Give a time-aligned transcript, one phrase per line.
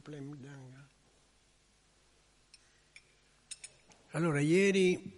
[0.00, 0.36] Plem
[4.12, 5.12] Allora, ieri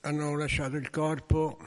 [0.00, 1.58] hanno lasciato il corpo,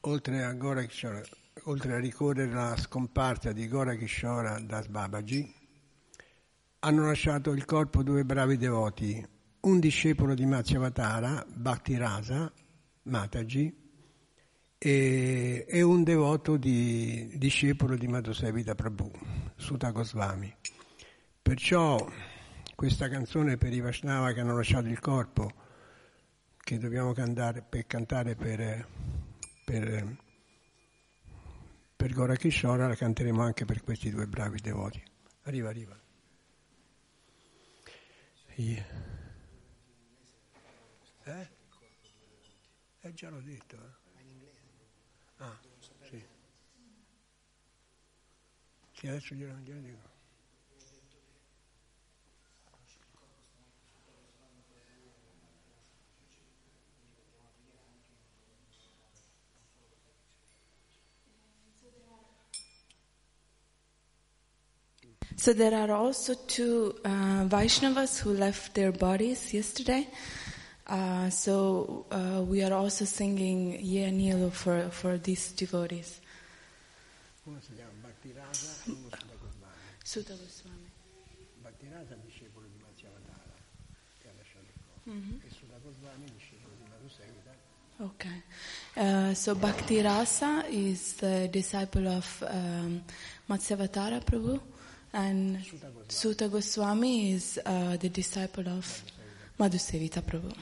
[0.00, 1.22] oltre a, Gora Kishora,
[1.64, 5.54] oltre a ricorrere alla scomparsa di Gora Kishora das Babaji,
[6.80, 9.26] hanno lasciato il corpo due bravi devoti,
[9.60, 12.52] un discepolo di Mazyavatara, Bhaktirasa,
[13.02, 13.78] Mataji,
[14.78, 19.10] e, e, un devoto di, discepolo di Madhusevita Prabhu,
[19.56, 20.56] Sutta Goswami.
[21.50, 22.08] Perciò
[22.76, 25.52] questa canzone per i Vaishnava che hanno lasciato il corpo,
[26.56, 28.86] che dobbiamo cantare per, cantare per,
[29.64, 30.16] per,
[31.96, 35.02] per Gora Kishora, la canteremo anche per questi due bravi devoti.
[35.42, 35.98] Arriva, arriva.
[38.54, 38.86] Yeah.
[41.24, 41.48] Eh?
[43.00, 43.74] Eh già l'ho detto.
[43.74, 44.22] Eh?
[45.38, 45.58] Ah,
[46.08, 46.24] sì.
[48.92, 50.09] Sì, adesso glielo, dico.
[65.40, 70.06] So there are also two uh, Vaishnavas who left their bodies yesterday.
[70.86, 76.20] Uh, so uh, we are also singing Ye Anilo for, for these devotees.
[77.46, 79.08] Uno si chiama Bhaktirasa uno
[80.04, 80.90] Sutta Goswami.
[82.26, 83.56] Discepolo di Matsyavatara,
[84.20, 86.84] che ha lasciato il corpo, e Sutta Goswami discepolo di.
[88.02, 88.42] Okay.
[88.94, 93.02] Uh, so Bhakti Rasa is the disciple of um,
[93.48, 94.60] Matsyavatara Prabhu,
[95.12, 95.58] and
[96.08, 99.02] Sutta Goswami is uh, the disciple of
[99.58, 100.52] Madhusevita Prabhu.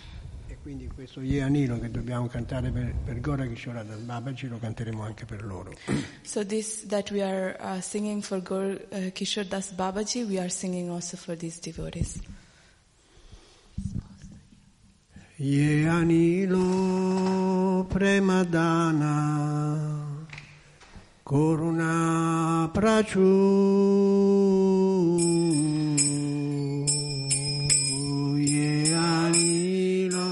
[0.48, 4.58] E quindi questo Ye Anilo che dobbiamo cantare per, per Gora Kishora dal Babaji lo
[4.58, 5.74] canteremo anche per loro.
[6.22, 10.50] So this that we are uh, singing for Gaur uh, Kishore Das Babaji, we are
[10.50, 12.20] singing also for these devotees.
[15.36, 20.07] Ye Anilo Premadana
[21.28, 23.28] Koruna Prachu.
[28.40, 30.30] Ye Anilo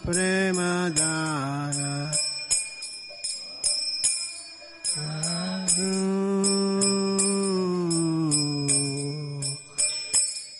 [0.00, 1.92] Premadana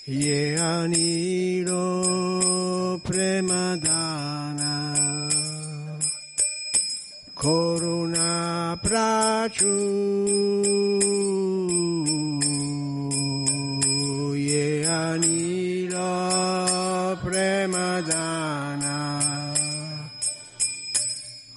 [0.04, 1.84] Ye Anilo
[3.00, 4.74] Premadana.
[7.34, 7.95] Koruna
[9.46, 9.74] Prachu
[14.34, 16.10] Ye Anilo
[17.22, 18.98] Premadana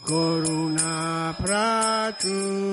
[0.06, 2.70] Koruna Prachu.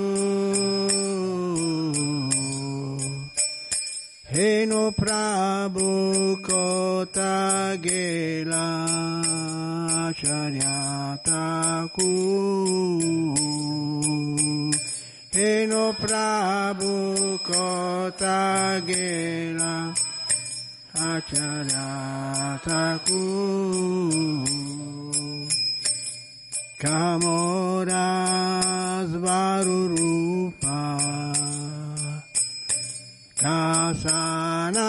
[10.17, 12.09] Charyata Ku
[15.47, 19.95] Heno Prabhu Kota Gela
[21.11, 23.23] Acharyata Ku
[26.83, 27.91] Kamoras
[29.25, 30.81] Varurupa
[33.41, 34.87] Kasanata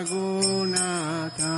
[0.10, 1.54] Gunata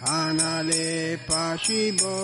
[0.03, 2.17] Anale Pashibo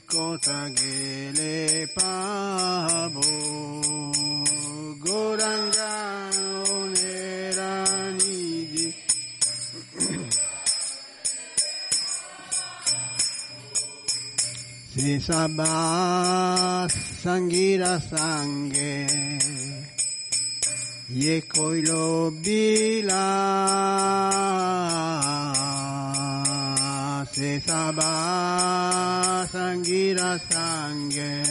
[0.07, 3.21] Kotagele Pabo.
[5.05, 6.31] Goranga
[6.65, 8.15] Guneraniti
[14.95, 16.89] Se sabba
[17.23, 19.07] sangira sangue
[21.15, 23.27] Ye koilo bila
[27.31, 31.45] se sabba sangira sangue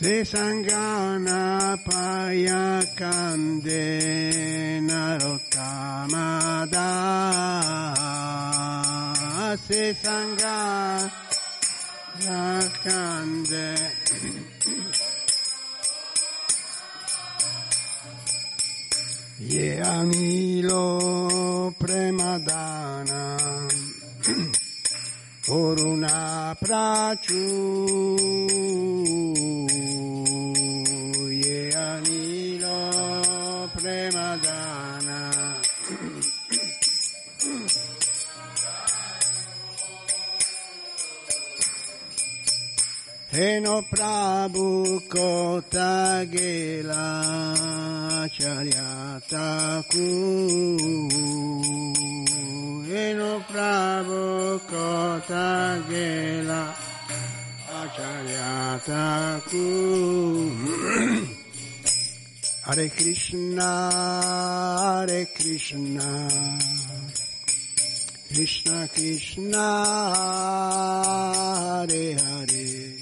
[0.00, 6.88] Se sangana paya kande narotamada
[9.68, 11.21] se sangana
[12.84, 13.74] kande
[19.40, 20.84] Ye anilo
[21.78, 23.38] premadana.
[25.48, 27.42] Oruna prachu
[43.34, 50.04] Eno Prabhu Kota Gela Charyata Ku.
[52.92, 56.76] Eno Prabhu Kota Gela
[57.96, 60.52] Charyata Ku.
[62.66, 63.70] Hare Krishna
[64.76, 66.28] Hare Krishna.
[68.28, 69.64] Krishna Krishna
[71.86, 73.01] Hare Hare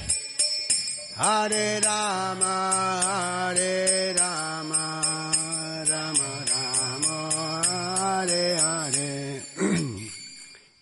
[1.23, 5.31] Hare Rama, Hare Rama,
[5.87, 7.15] Rama Rama,
[7.99, 9.43] Hare Hare.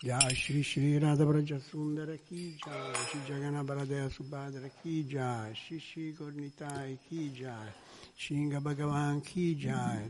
[0.01, 6.13] Jai Shri Shri Radha Braja Sundara Ki Shri Jagana Baladaya Subhadra Ki Jai, Shri Shri
[6.13, 7.73] Gornitai Ki Jai,
[8.17, 9.55] Shinga Bhagavan Ki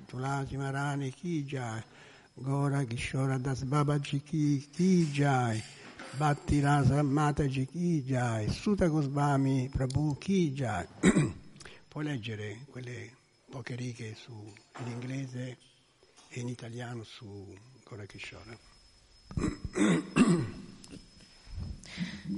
[0.08, 1.82] Tulasi Marani Ki Jai,
[2.40, 5.64] Gora Kishora Das Babaji Ki Jai,
[6.18, 10.86] Bhatti Rasa Mataji Ki Jai, Sutta Goswami Prabhu Ki Jai.
[11.88, 13.12] Puoi leggere quelle
[13.50, 14.32] poche righe su,
[14.80, 15.58] in inglese
[16.30, 18.58] e in italiano su Gora Kishora.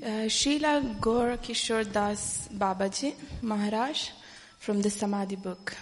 [0.01, 4.09] Uh, Srila Gaur Kishore Das Babaji Maharaj
[4.57, 5.75] from the Samadhi book.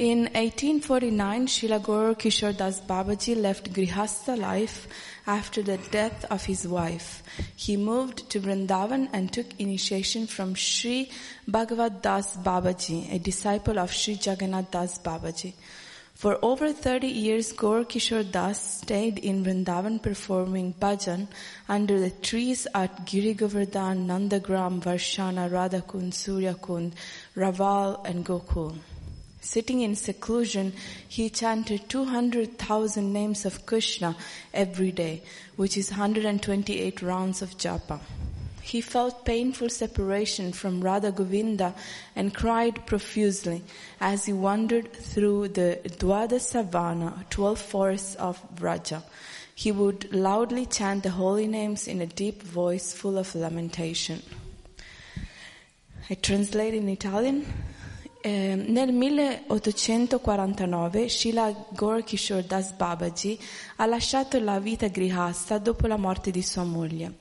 [0.00, 2.14] In 1849, Srila Gaur
[2.54, 4.88] Das Babaji left Grihastha life
[5.26, 7.22] after the death of his wife.
[7.54, 11.10] He moved to Vrindavan and took initiation from Sri
[11.46, 15.52] Bhagavad Das Babaji, a disciple of Sri Jagannath Das Babaji.
[16.14, 21.28] For over 30 years, Gaur Das stayed in Vrindavan performing bhajan
[21.68, 26.92] under the trees at Giri Nandagram, Varshana, Radhakund, Suryakund,
[27.36, 28.78] Raval, and Gokul.
[29.40, 30.72] Sitting in seclusion,
[31.08, 34.16] he chanted 200,000 names of Krishna
[34.52, 35.22] every day,
[35.56, 38.00] which is 128 rounds of japa.
[38.62, 41.74] He felt painful separation from Radha Govinda
[42.14, 43.62] and cried profusely
[44.00, 49.02] as he wandered through the Dwada Savana, 12 forests of Vraja.
[49.54, 54.22] He would loudly chant the holy names in a deep voice full of lamentation.
[56.08, 57.46] I translate in Italian.
[58.22, 63.38] Eh, nel 1849 Srila Gorkishore Das Babaji
[63.76, 67.14] ha lasciato la vita grihasta dopo la morte di sua moglie.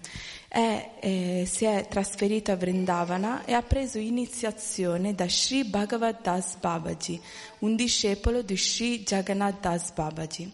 [0.50, 6.58] E, eh, si è trasferito a Vrindavana e ha preso iniziazione da Sri Bhagavad Das
[6.60, 7.22] Babaji,
[7.60, 10.52] un discepolo di Sri Jagannath Das Babaji.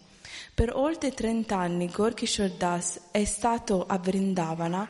[0.54, 4.88] Per oltre 30 anni Gorkishore Das è stato a Vrindavana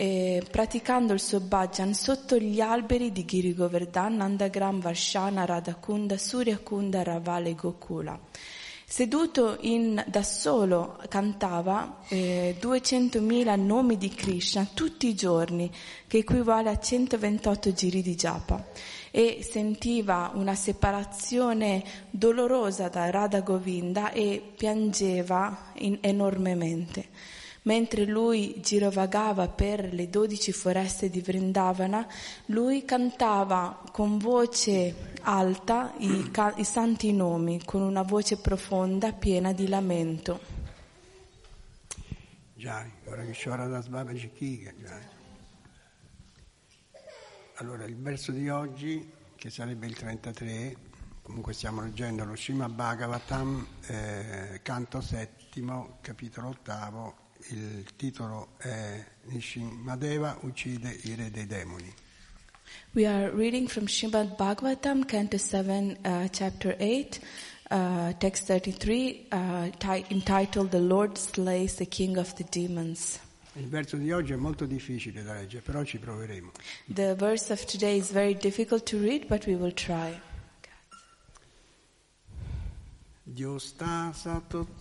[0.00, 7.02] eh, praticando il suo bhajan sotto gli alberi di Giri Govardhan, Nandagram, Varshana, Radhakunda, Suryakunda,
[7.02, 8.16] Ravale e Gokula.
[8.86, 15.68] Seduto in, da solo cantava eh, 200.000 nomi di Krishna tutti i giorni,
[16.06, 18.68] che equivale a 128 giri di japa,
[19.10, 27.37] e sentiva una separazione dolorosa da Radha Govinda e piangeva in, enormemente.
[27.68, 32.06] Mentre lui girovagava per le dodici foreste di Vrindavana,
[32.46, 39.68] lui cantava con voce alta i, i santi nomi, con una voce profonda piena di
[39.68, 40.40] lamento.
[42.54, 45.02] Jai, ora che Shora Das Babaji Kiga, Jai.
[47.56, 50.74] Allora, il verso di oggi, che sarebbe il 33,
[51.20, 60.38] comunque stiamo leggendo lo Srimad Bhagavatam, eh, canto settimo, capitolo ottavo, il titolo è Nishimadeva
[60.42, 61.92] uccide i re dei demoni.
[62.92, 67.20] We are reading from Srimad Bhagavatam, Canto 7, uh, Chapter 8,
[67.70, 73.20] uh, text 33, uh, ti- entitled The Lord Slays the King of the Demons.
[73.54, 76.52] Il verso di oggi è molto difficile da leggere, però ci proveremo.
[76.86, 80.16] The verse of today is very difficult to read, but we will try.
[83.34, 84.40] Diostasa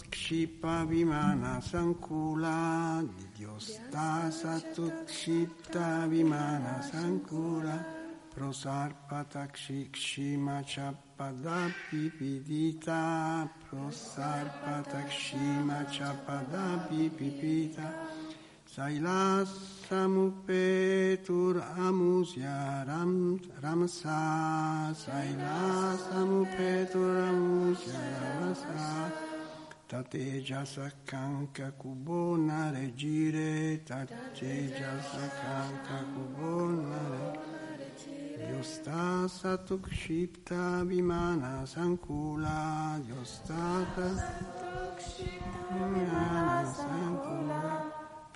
[0.09, 3.03] kshipa vimana sankula,
[3.37, 4.61] Diostasa
[5.05, 7.85] ksipta vimana sankula,
[8.33, 17.91] prosarpata kshima chapada pipidita, prosarpata kshima chapada pipipita,
[18.77, 29.09] Sailasamupetur amusya ram, ramsa, Sailasamupetur amusya ramsa,
[29.89, 37.01] Tateja sakanka kubona regire, Tateja sakanka kubona
[37.81, 39.57] regire.
[39.67, 44.13] Tukshipta vimana sankula, Diostasa
[45.73, 48.05] vimana sankula.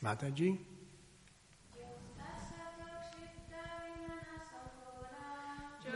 [0.08, 0.56] Mataji.
[5.84, 5.92] Tá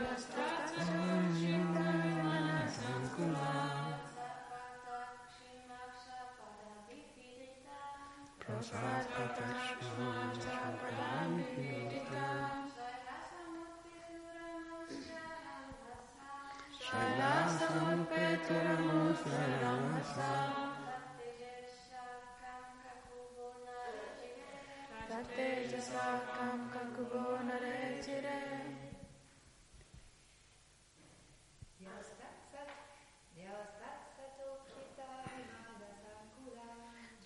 [8.38, 12.28] Prasad Patakshma Chakrami Vidita
[16.84, 20.61] Shailasamupetaram Saramasa
[25.82, 28.40] सब काम ककबो न रहे चिरे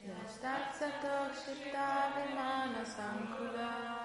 [0.07, 3.96] Yastatsato Shita Vimana Sankula.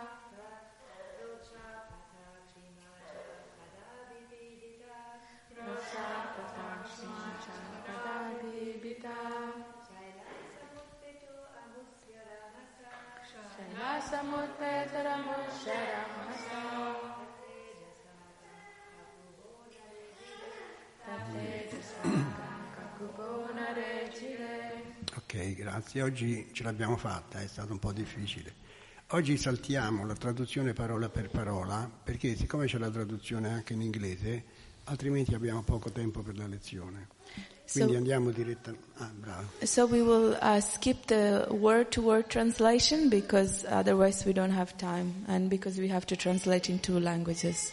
[25.15, 26.01] Ok, grazie.
[26.03, 28.53] Oggi ce l'abbiamo fatta, è stato un po' difficile.
[29.13, 34.45] Oggi saltiamo la traduzione parola per parola, perché siccome c'è la traduzione anche in inglese,
[34.85, 37.07] altrimenti abbiamo poco tempo per la lezione.
[37.71, 38.85] Quindi So- andiamo direttamente...
[38.97, 39.47] Ah, bravo.
[39.63, 45.47] So we will uh, skip the word-to-word translation because otherwise we don't have time and
[45.47, 47.71] because we have to translate in two languages.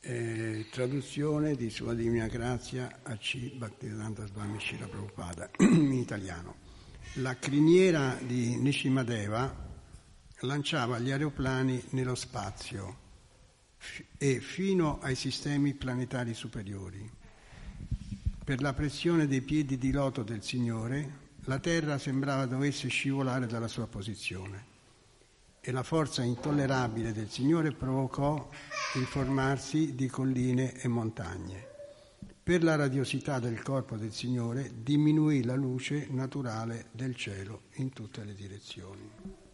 [0.00, 3.52] Eh, traduzione di Sua Divina Grazia a C.
[3.56, 6.54] Bhaktivedanta Swami Shila Prabhupada in italiano.
[7.14, 9.64] La criniera di Nishimadeva
[10.40, 13.04] lanciava gli aeroplani nello spazio
[14.16, 17.10] e fino ai sistemi planetari superiori.
[18.44, 23.68] Per la pressione dei piedi di loto del Signore, la Terra sembrava dovesse scivolare dalla
[23.68, 24.74] sua posizione
[25.60, 28.48] e la forza intollerabile del Signore provocò
[28.94, 31.66] il formarsi di colline e montagne.
[32.40, 38.22] Per la radiosità del corpo del Signore diminuì la luce naturale del cielo in tutte
[38.22, 39.45] le direzioni.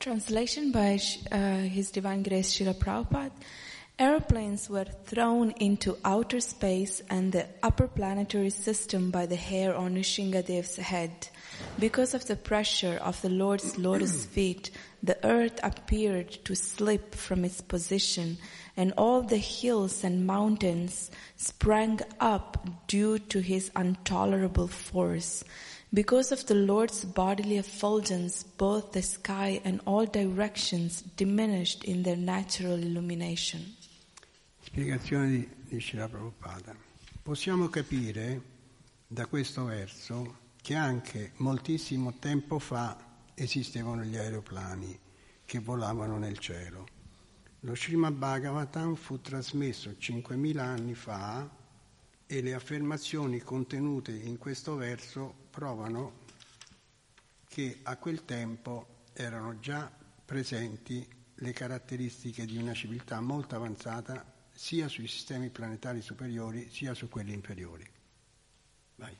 [0.00, 1.00] Translation by
[1.32, 3.32] uh, His Divine Grace Srila Prabhupada.
[3.98, 9.96] Aeroplanes were thrown into outer space and the upper planetary system by the hair on
[9.96, 11.26] Nishingadev's head.
[11.80, 14.70] Because of the pressure of the Lord's lotus feet,
[15.02, 18.38] the earth appeared to slip from its position
[18.76, 25.42] and all the hills and mountains sprang up due to his intolerable force.
[25.90, 32.16] Because of the Lord's bodily effulgence, both the sky and all directions diminished in their
[32.16, 33.74] natural illumination.
[34.60, 36.76] Spiegazione di, di Prabhupada.
[37.22, 38.42] Possiamo capire
[39.06, 42.94] da questo verso che anche moltissimo tempo fa
[43.32, 44.98] esistevano gli aeroplani
[45.46, 46.86] che volavano nel cielo.
[47.60, 51.48] Lo Srimad Bhagavatam fu trasmesso 5.000 anni fa
[52.26, 56.26] e le affermazioni contenute in questo verso provano
[57.48, 59.90] che a quel tempo erano già
[60.24, 61.06] presenti
[61.40, 67.32] le caratteristiche di una civiltà molto avanzata sia sui sistemi planetari superiori sia su quelli
[67.32, 67.88] inferiori.
[68.96, 69.16] Vai.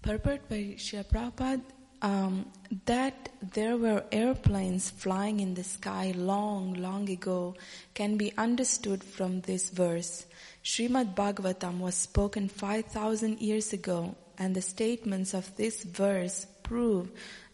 [0.00, 2.46] Purport by Srila Prabhupada um,
[2.84, 7.54] that there were airplanes flying in the sky long, long ago
[7.94, 10.26] can be understood from this verse.
[10.64, 17.10] Srimad Bhagavatam was spoken 5,000 years ago, and the statements of this verse prove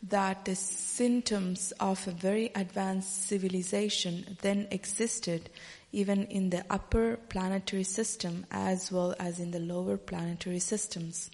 [0.08, 5.50] that the symptoms of a very advanced civilization then existed
[5.92, 11.30] even in the upper planetary system as well as in the lower planetary systems.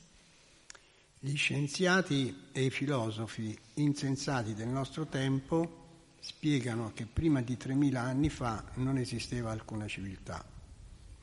[1.18, 5.82] Gli scienziati e i filosofi insensati del nostro tempo
[6.20, 10.44] spiegano che prima di 3000 anni fa non esisteva alcuna civiltà,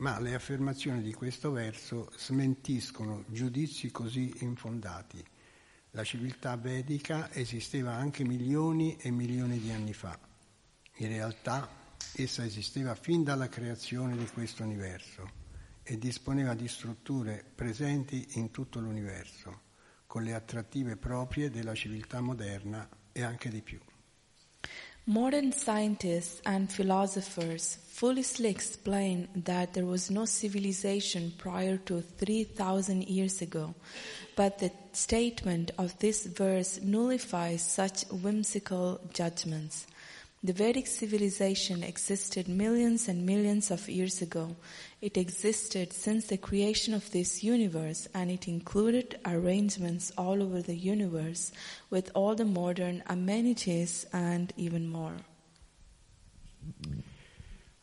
[0.02, 5.24] ma le affermazioni di questo verso smentiscono giudizi così infondati.
[5.92, 10.18] La civiltà vedica esisteva anche milioni e milioni di anni fa.
[10.98, 11.70] In realtà
[12.16, 15.40] essa esisteva fin dalla creazione di questo universo
[15.84, 19.62] e disponeva di strutture presenti in tutto l'universo,
[20.08, 23.80] con le attrattive proprie della civiltà moderna e anche di più.
[25.08, 33.42] Modern scientists and philosophers foolishly explain that there was no civilization prior to 3000 years
[33.42, 33.74] ago,
[34.36, 39.88] but the statement of this verse nullifies such whimsical judgments.
[40.43, 44.56] The Vedic civilization existed millions and millions of years ago.
[44.99, 50.75] It existed since the creation of this universe and it included arrangements all over the
[50.75, 51.51] universe
[51.91, 55.17] with all the modern amenities and even more.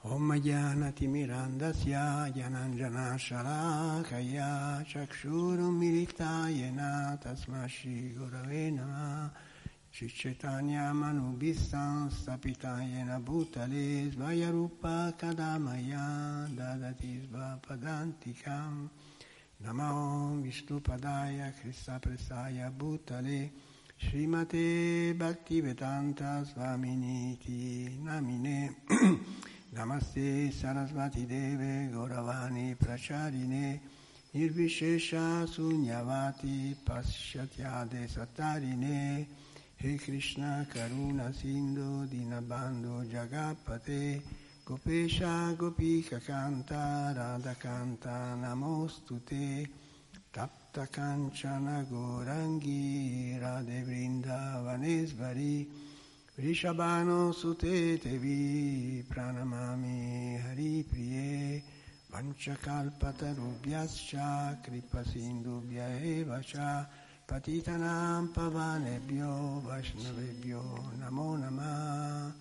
[0.04, 8.16] Om Jnanati Mirandasya Jananjana Shalakaya Chakshurum Militayena Tasmashi
[9.98, 17.26] Chichetanya Manubhistam Stapitayena Bhutale Svayarupa Kadamaya Dadati
[17.60, 18.88] Padantikam.
[19.60, 23.50] Namo Vishnupadaya Krista Presaya Bhutale
[24.00, 28.72] Srimate Bhaktivedanta Svaminiti Namine.
[29.74, 33.80] Namaste Sarasvati Deve Gauravani Pracharine
[34.32, 39.26] Nirvishesha Sunyavati Paschyatyade Satarine
[39.80, 44.20] He Krishna Karuna Sindhu Dinabando Jagapate
[44.66, 49.68] Gopesha Gopika Kanta Radha Kanta Namostute
[50.34, 55.68] Tapta Kanchana Gorangi Radhe Vrindavanesvari
[56.40, 61.62] Rishabhano Sute Tevi Pranamami Hari Priye
[62.12, 66.84] Vanchakalpatarubhyascha Kripa Sindhubhya Eva Cha
[67.28, 70.62] Patitanam Pavanebhyo Vaishnavebhyo
[70.98, 72.32] Namo Namah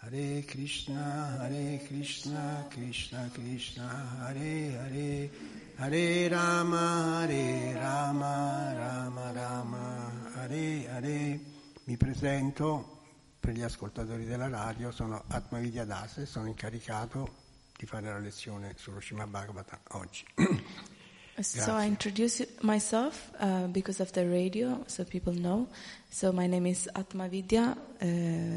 [0.00, 3.82] Hare Krishna Hare Krishna Krishna Krishna
[4.22, 5.30] Hare Hare
[5.76, 11.40] Hare Rama Hare Rama Rama Rama Hare Hare
[11.84, 13.02] Mi presento
[13.38, 17.44] per gli ascoltatori della radio, sono Atmavidya Das e sono incaricato
[17.76, 20.24] di fare la lezione sullo Srimad Bhagavatam oggi.
[21.42, 25.68] So I introduce myself uh, because of the radio, so people know.
[26.10, 28.06] So my name is Atma Vidya uh,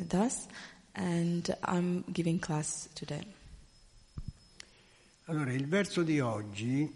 [0.08, 0.48] Das,
[0.96, 3.26] and I'm giving class today.
[5.26, 6.89] Allora, il verso di oggi,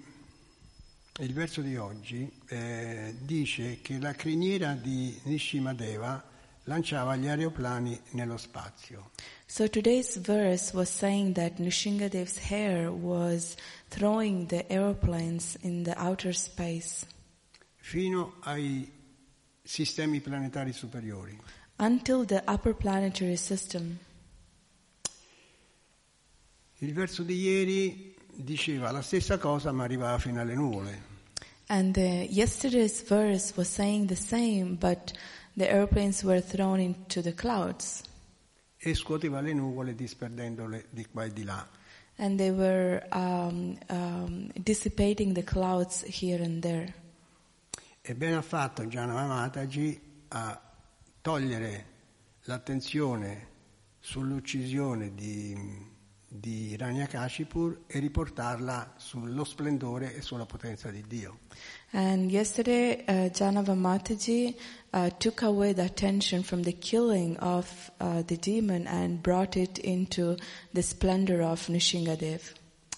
[1.19, 6.23] il verso di oggi eh, dice che la criniera di Nishimadeva
[6.63, 9.11] lanciava gli aeroplani nello spazio.
[9.45, 13.55] So today's verse was saying that Nishingadev's hair was
[13.89, 17.05] throwing the aeroplanes in the outer space
[17.83, 18.89] fino ai
[19.61, 21.37] sistemi planetari superiori.
[21.77, 23.99] until the upper planetary system.
[26.77, 31.11] Il verso di ieri diceva la stessa cosa ma arrivava fino alle nuvole.
[31.67, 35.11] And the, yesterday's verse was saying the same, but
[35.55, 38.03] the airplanes were thrown into the clouds.
[38.85, 41.65] e scuoteva le nuvole disperdendole di qua e di là.
[42.17, 46.93] And they were um, um, dissipating the clouds here and there.
[48.01, 50.61] E bene ha fatto Janava Mataji a
[51.21, 51.85] togliere
[52.41, 53.47] l'attenzione
[53.99, 55.57] sull'uccisione di,
[56.35, 61.41] di Hiranyakashipur e riportarla sullo splendore e sulla potenza di Dio.
[61.91, 64.55] And yesterday, uh, Janava Mataji
[64.93, 69.77] uh, took away the attention from the killing of uh, the demon and brought it
[69.77, 70.35] into
[70.71, 72.41] the splendor of Nishingadev.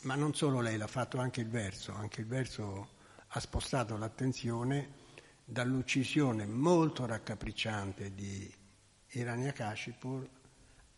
[0.04, 2.88] Ma non solo lei, l'ha fatto anche il verso, anche il verso
[3.28, 5.04] ha spostato l'attenzione
[5.44, 8.50] dall'uccisione molto raccapricciante di
[9.10, 10.30] Hiranyakashipur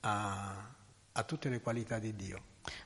[0.01, 0.75] a,
[1.17, 2.39] a tutte le qualità di Dio.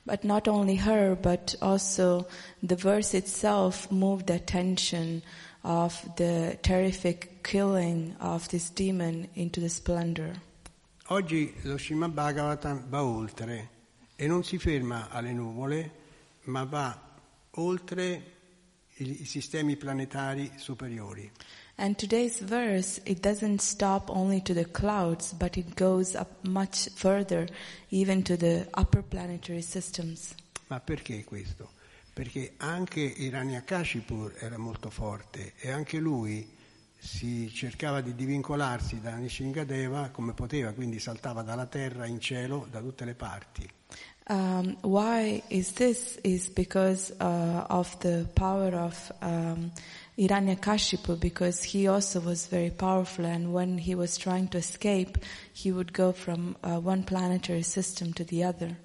[0.04, 2.28] But not only her, but also
[2.62, 5.22] the verse itself moved the attention
[5.63, 10.39] of the terrific killing of this demon into the splendor.
[11.08, 13.70] Oggi lo Srimad Bhagavatam va oltre
[14.15, 15.91] e non si ferma alle nuvole,
[16.44, 16.98] ma va
[17.56, 18.39] oltre
[18.98, 21.30] i sistemi planetari superiori.
[21.78, 26.90] And today's verse, it doesn't stop only to the clouds, but it goes up much
[26.94, 27.48] further,
[27.90, 30.36] even to the upper planetary systems.
[30.68, 31.70] Ma perché questo?
[32.14, 36.48] Perché anche Hiranyakashipur era molto forte e anche lui
[36.98, 42.80] si cercava di divincolarsi da Nishingadeva come poteva, quindi saltava dalla terra in cielo da
[42.80, 43.68] tutte le parti.
[44.28, 46.20] Um, why is this?
[46.24, 49.72] Is because uh, of the power of um,
[50.22, 55.18] Hiranyakashipu, because he also was very powerful, and when he was trying to escape,
[55.52, 58.78] he would go from uh, one planetary system to the other.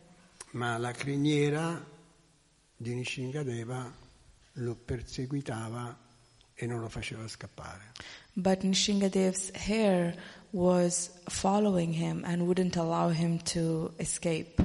[0.52, 1.78] Ma la criniera
[2.74, 3.92] di Nishingadeva
[4.54, 5.94] lo perseguitava
[6.54, 7.92] e non lo faceva scappare.
[8.34, 10.14] But Nishingadev's hair
[10.52, 14.64] was following him and wouldn't allow him to escape.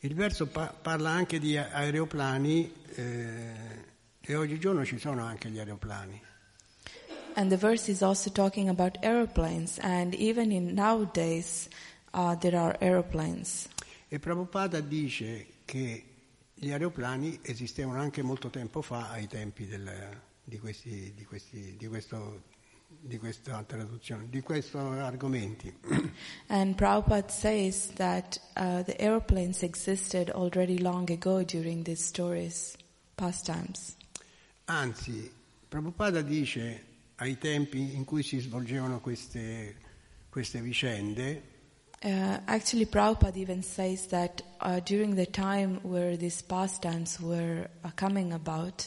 [0.00, 3.84] Il verso pa- parla anche di aeroplani eh,
[4.26, 6.20] e oggigiorno ci sono anche gli aeroplani.
[7.34, 11.68] And the verse is also talking about aeroplanes, and even in nowadays,
[12.14, 13.68] uh, there are aeroplanes.
[14.08, 16.04] E Prabhupada dice che
[16.54, 21.86] gli aeroplani esistevano anche molto tempo fa, ai tempi del- di, questi, di, questi, di,
[21.86, 22.42] questo,
[22.88, 25.72] di questa traduzione, di questi argomenti.
[26.48, 32.78] And Prabhupada says that uh, the aeroplanes existed already long ago during these stories,
[33.16, 33.96] pastimes.
[34.66, 35.30] Anzi,
[35.68, 36.84] Prabhupada dice
[37.16, 39.76] ai tempi in cui si svolgevano queste,
[40.28, 41.54] queste vicende,
[42.04, 47.90] Uh, actually, Prabhupada even says that uh, during the time where these pastimes were uh,
[47.96, 48.86] coming about,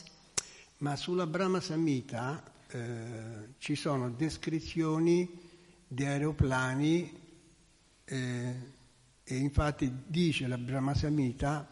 [0.77, 5.27] ma sulla Brahma Samhita eh, ci sono descrizioni
[5.87, 7.19] di aeroplani
[8.05, 8.55] eh,
[9.23, 11.67] e infatti dice la Brahma Samhita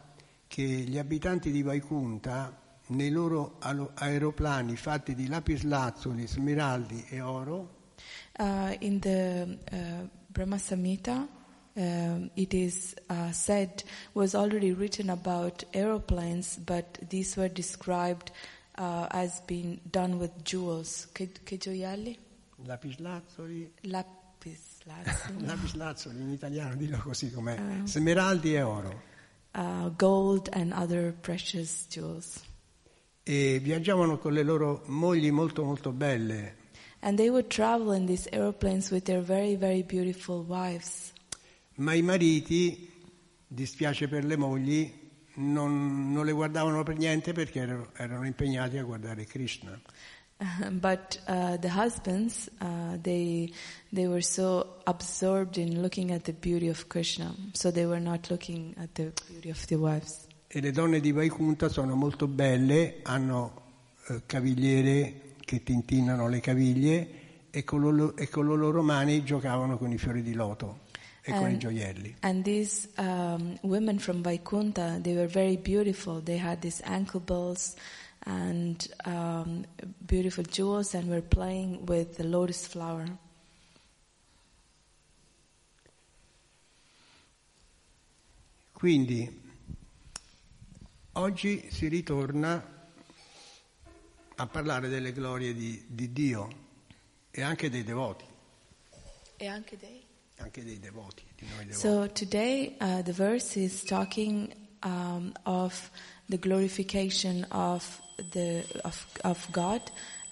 [0.47, 3.57] che gli abitanti di Vaikunta nei loro
[3.95, 7.75] aeroplani fatti di lapislazzuli, smeraldi e oro
[8.39, 11.27] uh, in the uh, Brahma Samhita,
[11.75, 18.31] um, it is uh, said was already written about aeroplanes, but these were described
[18.77, 21.07] uh, as being done with jewels.
[21.13, 22.17] Che, che gioielli?
[22.65, 25.45] lapislazzoli, Lapis lazuli.
[25.45, 29.01] lapislazzoli in italiano dillo così com'è, smeraldi e oro.
[29.53, 32.43] uh, gold and other precious jewels.
[33.29, 36.55] E viaggiavano con le loro mogli molto molto belle,
[37.01, 41.11] And they would travel in these aeroplanes with their very, very beautiful wives.
[41.75, 42.89] ma i mariti,
[43.47, 44.91] dispiace per le mogli,
[45.35, 49.79] non, non le guardavano per niente perché erano, erano impegnati a guardare Krishna.
[50.71, 53.51] but uh, the husbands, uh, they
[53.91, 58.29] they were so absorbed in looking at the beauty of Krishna, so they were not
[58.29, 60.26] looking at the beauty of the wives.
[60.49, 63.61] E le donne di Vaikunta sono molto belle, hanno
[64.07, 67.09] eh, cavigliere che tintinnano le caviglie
[67.49, 70.85] e con, lo- e con le loro mani giocavano con i fiori di loto
[71.21, 72.15] e con i And- gioielli.
[72.21, 76.21] And these um, women from Vaikunta, they were very beautiful.
[76.23, 77.75] They had these ankle bells
[78.25, 79.65] and um,
[80.05, 83.05] beautiful jewels, and were playing with the lotus flower.
[88.73, 89.45] Quindi
[91.17, 92.75] oggi si ritorna
[94.35, 96.47] a parlare delle glorie di, di Dio
[97.31, 98.25] e anche dei devoti,
[100.37, 101.79] anche dei devoti, di noi devoti.
[101.79, 104.53] So today, uh, the verse is talking
[104.83, 105.89] um, of
[106.29, 108.01] the glorification of
[108.31, 109.81] the of, of God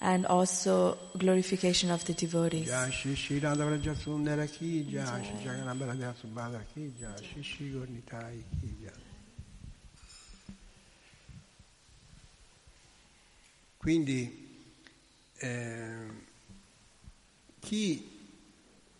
[0.00, 2.68] and also glorification of the devotees.
[2.68, 7.42] Jai Shri Shri Radha Vraja Sundara Ki Jai Shri Jagannath Baladev Subhadra Ki Jai Shri
[7.42, 9.06] Shri Gornitai Ki Jai
[13.86, 14.64] Quindi
[15.36, 16.06] eh,
[17.60, 18.18] chi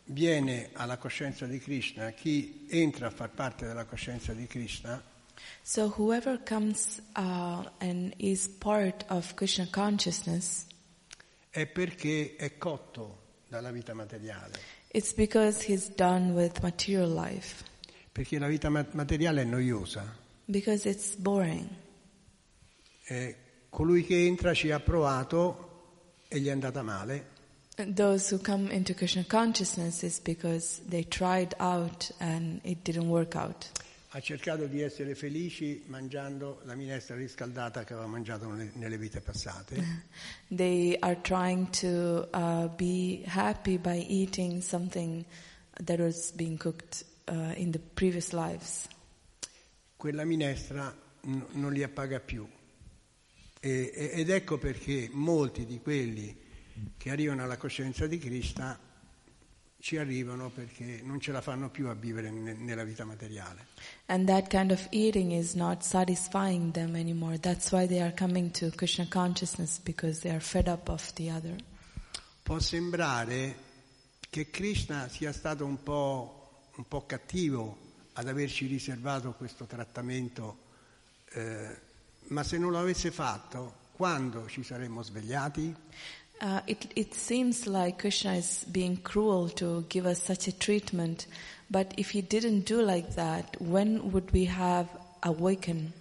[0.05, 5.03] viene alla coscienza di Krishna, chi entra a far parte della coscienza di Krishna,
[5.63, 10.67] So whoever comes uh, and is part of Krishna consciousness,
[11.51, 14.57] è perché è cotto dalla vita materiale,
[14.93, 17.65] it's because he's done with material life,
[18.13, 20.17] perché la vita ma- materiale è noiosa.
[20.45, 21.69] because it's boring.
[23.09, 23.37] Eh,
[23.71, 27.35] colui che entra ci ha provato e gli è andata male,
[27.95, 33.35] Those who come into Krishna consciousness is because they tried out and it didn't work
[33.35, 33.71] out.
[34.09, 39.21] ha cercato di essere felici mangiando la minestra riscaldata che aveva mangiato nelle, nelle vite
[39.21, 39.77] passate
[40.49, 45.23] They are trying to uh, be happy by eating something
[45.85, 48.89] that was being cooked uh, in the previous lives.
[49.99, 50.95] quella minestra
[51.27, 52.49] n- non li appaga più.
[53.67, 56.37] E- ed ecco perché molti di quelli
[56.97, 58.79] che arrivano alla coscienza di Krishna
[59.81, 63.67] ci arrivano perché non ce la fanno più a vivere ne- nella vita materiale.
[64.07, 67.39] And that kind of eating is not satisfying them anymore.
[67.39, 71.31] That's why they are coming to Krishna consciousness because they are fed up of the
[71.31, 71.57] other.
[72.43, 73.55] Può sembrare
[74.31, 77.77] che Krishna sia stato un po', un po' cattivo
[78.13, 80.59] ad averci riservato questo trattamento,
[81.33, 81.86] eh,
[82.29, 85.75] ma se non lo avesse fatto, quando ci saremmo svegliati?
[86.39, 91.27] Uh, it, it seems like Krishna is being cruel to give us such a treatment,
[91.71, 94.87] but if he didn't do like that, when would we have
[95.23, 95.93] awakened?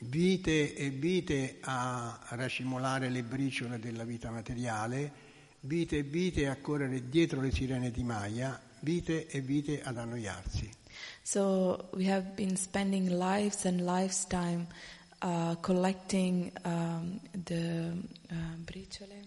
[0.00, 5.12] Vite e vite a racimolare le briciole della vita materiale,
[5.60, 10.68] vite e vite a correre dietro le sirene di Maya, vite e vite ad annoiarsi.
[11.22, 14.66] So we have been spending lives and lives time
[15.22, 17.92] uh, collecting um, the
[18.30, 19.24] uh, briciole,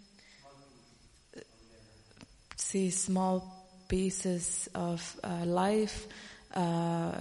[2.56, 3.42] see small
[3.88, 6.08] pieces of uh, life,
[6.56, 7.12] uh,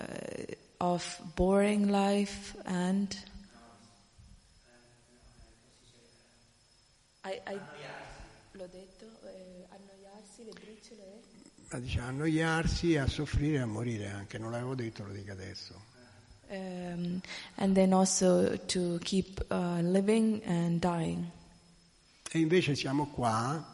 [0.81, 3.17] of boring life, and
[7.23, 7.61] I, I,
[8.53, 11.03] l'ho detto, eh, annoiarsi, le briciole.
[11.03, 11.21] eh?
[11.71, 15.90] Ma dice annoiarsi, a soffrire e a morire anche, non l'avevo detto, lo dico adesso.
[16.51, 17.23] Um,
[17.59, 21.31] and then also to keep uh, living and dying.
[22.33, 23.65] E invece siamo qua,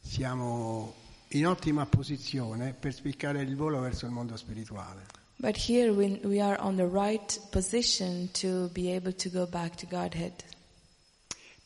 [0.00, 0.94] siamo
[1.28, 5.06] in ottima posizione per spiccare il volo verso il mondo spirituale.
[5.36, 9.74] But here we, we are on the right position to be able to go back
[9.76, 10.34] to Godhead.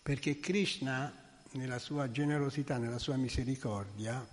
[0.02, 1.12] Perché Krishna,
[1.52, 4.26] nella sua generosità, nella sua misericordia,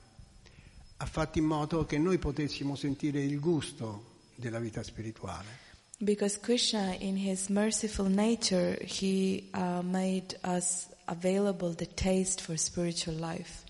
[0.96, 5.72] ha fatto in modo che noi potessimo sentire il gusto della vita spirituale.
[6.00, 13.16] Because Krishna, in his merciful nature, he uh, made us available the taste for spiritual
[13.16, 13.64] life.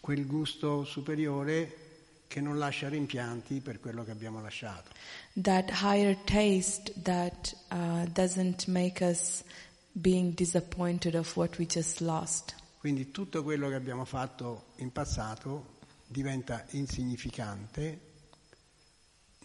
[0.00, 1.84] Quel gusto superiore
[2.28, 4.90] che non lascia rimpianti per quello che abbiamo lasciato.
[5.34, 9.42] That higher taste that uh, doesn't make us
[9.92, 12.54] being disappointed of what we just lost.
[12.78, 15.74] Quindi tutto quello che abbiamo fatto in passato
[16.06, 18.05] diventa insignificante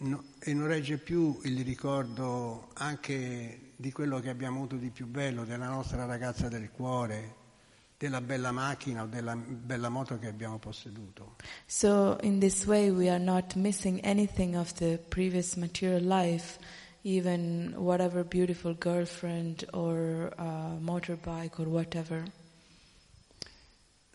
[0.02, 5.06] no- e non regge più il ricordo anche di quello che abbiamo avuto di più
[5.06, 7.40] bello, della nostra ragazza del cuore,
[7.96, 11.36] della bella macchina o della bella moto che abbiamo posseduto.
[11.66, 16.58] So, in this way, we are not missing anything of the previous material life,
[17.02, 22.24] even whatever beautiful girlfriend or uh, motorbike or whatever.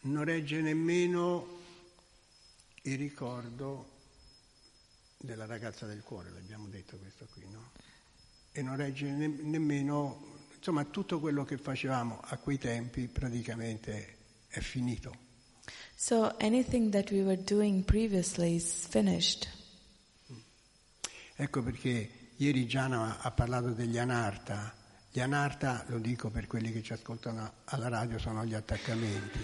[0.01, 1.45] Non regge nemmeno
[2.83, 3.95] il ricordo
[5.17, 7.71] della ragazza del cuore, l'abbiamo detto questo qui, no?
[8.51, 14.59] E non regge ne- nemmeno, insomma, tutto quello che facevamo a quei tempi praticamente è
[14.59, 15.25] finito.
[15.95, 19.47] So, anything that we were doing previously is finished.
[21.35, 24.75] Ecco perché ieri Gianna ha parlato degli anarta.
[25.11, 29.39] Gli anarta, lo dico per quelli che ci ascoltano alla radio, sono gli attaccamenti.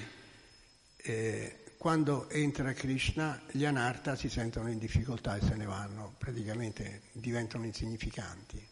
[0.98, 7.02] Eh, quando entra Krishna, gli anarta si sentono in difficoltà e se ne vanno, praticamente
[7.12, 8.66] diventano insignificanti.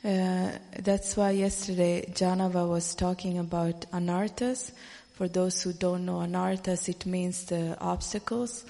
[0.00, 0.50] Uh,
[0.80, 4.72] that's why yesterday Janava was talking about anarthas.
[5.12, 8.64] For those who don't know anarthas, it means the obstacles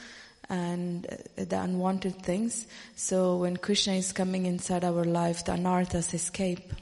[0.49, 2.67] and uh, the unwanted things.
[2.97, 6.75] So when Krishna is coming inside our life, the anarthas escape.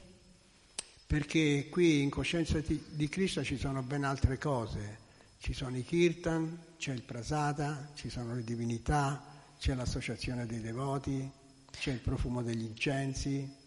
[1.05, 5.02] Perché qui in coscienza di Krishna ci sono ben altre cose.
[5.43, 9.21] Ci sono i kirtan, c'è il prasada, ci sono le divinità,
[9.59, 11.29] c'è l'associazione dei devoti,
[11.69, 13.61] c'è il profumo degli incensi,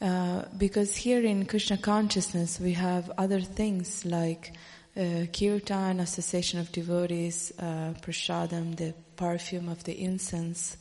[0.00, 4.52] Uh, because here in Krishna consciousness we have other things like
[4.96, 10.76] uh, kirtan, association of devotees, uh, prasadam, the perfume of the incense.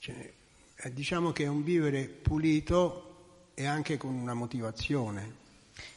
[0.00, 0.32] Cioè,
[0.76, 5.44] eh, diciamo che è un vivere pulito e anche con una motivazione.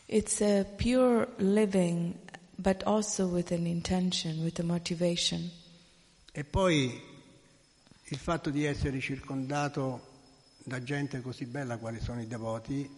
[0.05, 2.15] It's a pure living,
[2.59, 5.49] but also with an intention, with a motivation.
[6.31, 7.01] E poi
[8.05, 10.07] il fatto di essere circondato
[10.63, 12.97] da gente così bella quali sono i devoti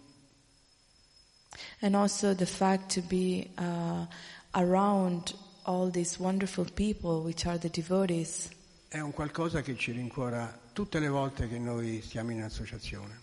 [1.82, 4.06] And also the fact to be uh,
[4.52, 5.34] around
[5.64, 8.50] all these wonderful people, which are the devotees.
[8.88, 13.20] è un qualcosa che ci rincuora tutte le volte che noi stiamo in associazione.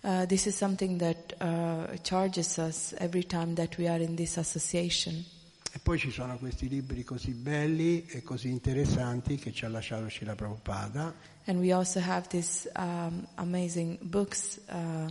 [0.00, 4.36] Uh, this is something that uh, charges us every time that we are in this
[4.36, 5.24] association.
[5.72, 10.08] E poi ci sono questi libri così belli e così interessanti che ci ha lasciato
[10.08, 11.14] Shila Prabhupada,
[11.44, 15.10] And we also have these um, amazing books uh,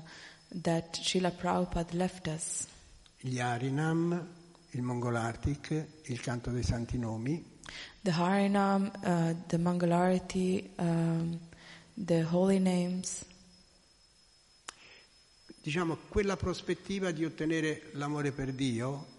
[0.62, 2.68] that Srila Prabhupada left us.
[3.20, 4.28] gli Harinam,
[4.72, 7.44] il Mongolartic, il canto dei santi nomi,
[8.02, 11.40] The Harinam, uh, the Mangalarati, um,
[11.96, 13.26] the holy names.
[15.62, 19.16] diciamo quella prospettiva di ottenere l'amore per Dio,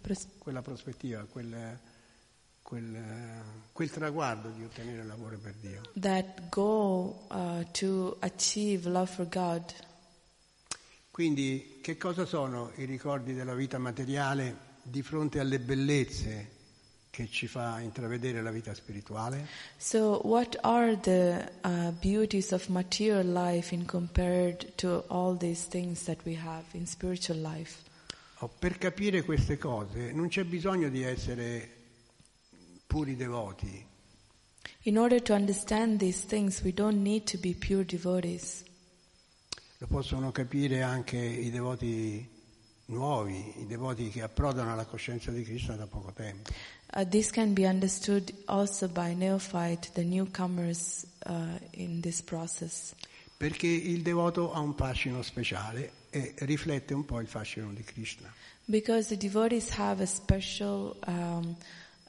[0.00, 1.78] pros- quella prospettiva, quel,
[2.62, 2.96] quel,
[3.72, 5.80] quel traguardo di ottenere l'amore per Dio.
[6.00, 9.62] that goal uh, to achieve love for God.
[11.10, 16.54] Quindi che cosa sono i ricordi della vita materiale di fronte alle bellezze
[17.08, 19.46] che ci fa intravedere la vita spirituale?
[19.78, 26.04] So, what are the uh, beauties of material life in compared to all these things
[26.04, 27.84] that we have in spiritual life?
[28.40, 31.70] Oh, per capire queste cose non c'è bisogno di essere
[32.86, 33.84] puri devoti,
[34.82, 38.62] In order to understand these things, we don't need to be pure devotees.
[39.78, 42.26] lo possono capire anche i devoti
[42.86, 46.50] nuovi, i devoti che approdano alla coscienza di Krishna da poco tempo.
[46.94, 52.94] Uh, this can be understood also by neophyte, the newcomers uh, in this process.
[53.36, 58.32] Perché il devoto ha un fascino speciale e riflette un po' il fascino di Krishna.
[58.64, 61.56] Because the devotees have a special um,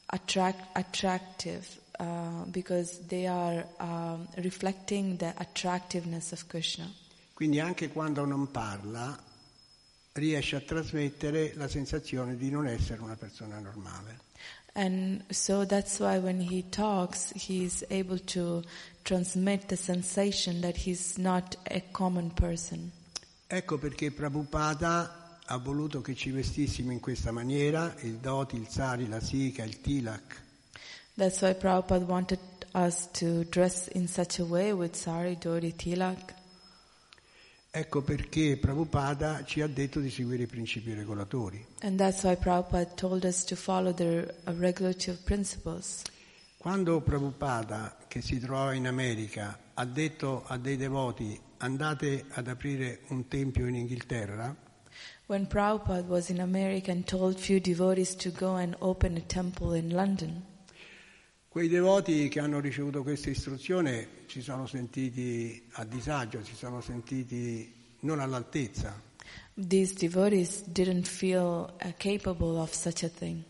[0.08, 1.66] attract, attractive,
[2.00, 6.90] uh, because they are um, reflecting the attractiveness of Krishna.
[7.34, 9.16] Quindi anche quando non parla
[10.14, 14.26] riesce a trasmettere la sensazione di non essere una persona normale.
[14.74, 18.64] And so that's why when he talks, he's able to
[19.04, 22.92] transmit the sensation that he's not a common person.
[23.48, 29.08] Ecco perché Prabhupada ha voluto che ci vestissimo in questa maniera, il dhoti, il sari,
[29.08, 30.46] la sika, il tilak,
[31.18, 32.40] That's why Prabhupada wanted
[32.76, 36.36] us to dress in such a way with sari, dhoti, tilak.
[37.72, 41.66] Ecco perché Prabhupada ci ha detto di seguire i principi regolatori.
[41.82, 46.04] And that's why Prabhupada told us to follow the uh, regulative principles.
[46.58, 53.02] Quando Prabhupada, che si trovava in America, ha detto a dei devoti andate ad aprire
[53.10, 54.56] un tempio in Inghilterra,
[55.28, 59.78] When Prabhupada was in America and told few devotees to go and open a temple
[59.78, 60.42] in London,
[61.50, 67.74] quei devoti che hanno ricevuto questa istruzione si sono sentiti a disagio, si sono sentiti
[68.02, 69.04] non all'altezza.
[69.58, 73.44] these devotees didn't feel uh, capable of such a thing.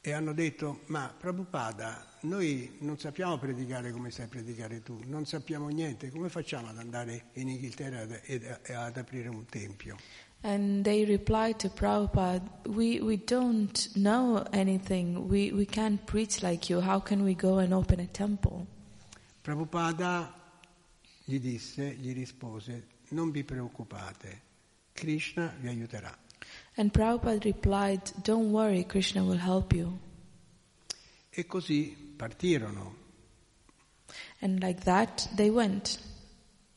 [0.00, 5.68] E hanno detto, ma Prabhupada, noi non sappiamo predicare come sai predicare tu, non sappiamo
[5.68, 9.96] niente, come facciamo ad andare in Inghilterra ed- e ad aprire un tempio?
[10.44, 15.28] And they replied to Prabhupada, we, we don't know anything.
[15.28, 16.80] We, we can't preach like you.
[16.80, 18.66] How can we go and open a temple?
[19.40, 20.34] Prabhupada
[21.24, 24.40] gli disse, gli rispose, non vi preoccupate,
[24.92, 26.16] Krishna vi aiuterà.
[26.74, 29.96] And Prabhupada replied, don't worry, Krishna will help you.
[31.30, 32.94] E così partirono.
[34.40, 35.98] And like that, they went.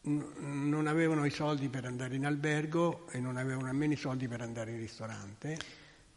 [0.02, 4.42] Non avevano i soldi per andare in albergo e non avevano nemmeno i soldi per
[4.42, 5.58] andare in ristorante,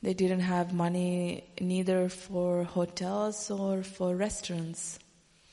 [0.01, 4.97] They didn't have money neither for hotels or for restaurants.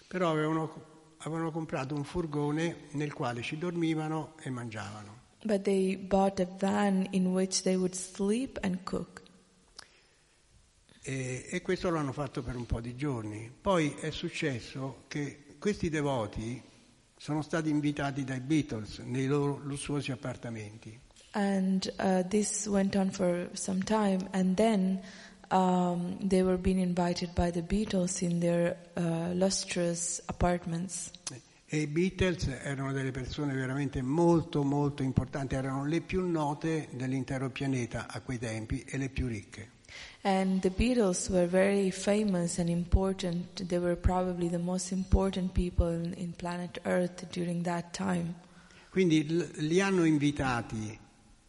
[0.07, 5.23] però avevano, avevano comprato un furgone nel quale ci dormivano e mangiavano.
[5.43, 9.23] But they bought a van in which they would sleep and cook.
[11.07, 13.51] E, e questo l'hanno fatto per un po' di giorni.
[13.61, 16.59] Poi è successo che questi devoti
[17.15, 20.99] sono stati invitati dai Beatles nei loro lussuosi appartamenti.
[21.33, 24.99] And uh, this went on for some time, and then
[25.51, 31.11] um, they were being invited by the Beatles in their uh, lustrous apartments.
[31.67, 37.51] E i Beatles erano delle persone veramente molto molto importanti, erano le più note dell'intero
[37.51, 39.74] pianeta a quei tempi e le più ricche.
[40.21, 43.67] And the Beatles were very famous and important.
[43.67, 48.33] They were probably the most important people in, in planet Earth during that time.
[48.89, 49.25] Quindi
[49.57, 50.97] li hanno invitati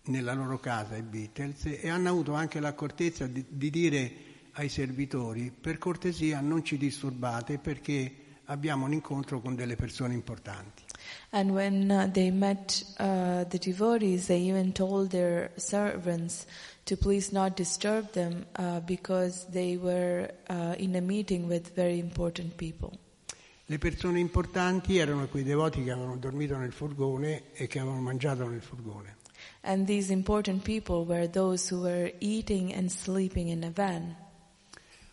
[0.07, 4.13] nella loro casa i Beatles e hanno avuto anche l'accortezza di, di dire
[4.53, 10.85] ai servitori per cortesia non ci disturbate perché abbiamo un incontro con delle persone importanti.
[11.31, 16.47] And when uh, they met uh, the devotees, they even told their servants
[16.87, 21.99] to please not disturb them uh, because they were uh, in a meeting with very
[21.99, 22.93] important people.
[23.69, 28.47] Le persone importanti erano quei devoti che avevano dormito nel furgone e che avevano mangiato
[28.47, 29.17] nel furgone.
[29.63, 34.15] And these important people were those who were eating and sleeping in a van.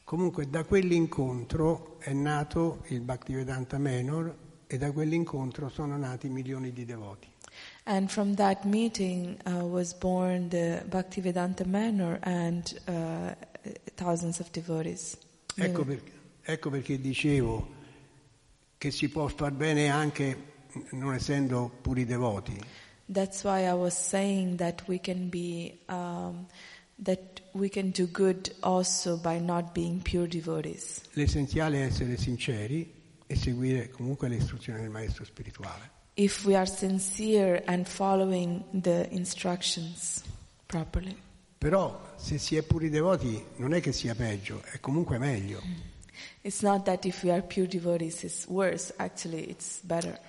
[0.03, 4.35] Comunque da quell'incontro è nato il Bhaktivedanta Menor
[4.67, 7.32] e da quell'incontro sono nati milioni di devoti.
[7.85, 13.33] And from that meeting uh, was born the Bhaktivedanta Manor and uh,
[13.97, 15.17] thousands of devotees.
[15.55, 16.01] Ecco, per-
[16.43, 17.67] ecco perché dicevo
[18.77, 20.51] che si può far bene anche
[20.91, 22.59] non essendo puri devoti.
[23.05, 26.47] That's why I was saying that we can be um,
[27.03, 31.01] that we can do good also by not being pure devotees.
[31.11, 32.91] L'essenziale è essere sinceri
[33.27, 35.92] e seguire comunque le istruzioni del maestro spirituale.
[36.15, 40.23] If we are sincere and following the instructions
[40.67, 41.17] properly.
[41.57, 45.61] Però se si è puri devoti non è che sia peggio, è comunque meglio.
[46.41, 50.19] It's not that if we are pure devotees it's worse, actually it's better.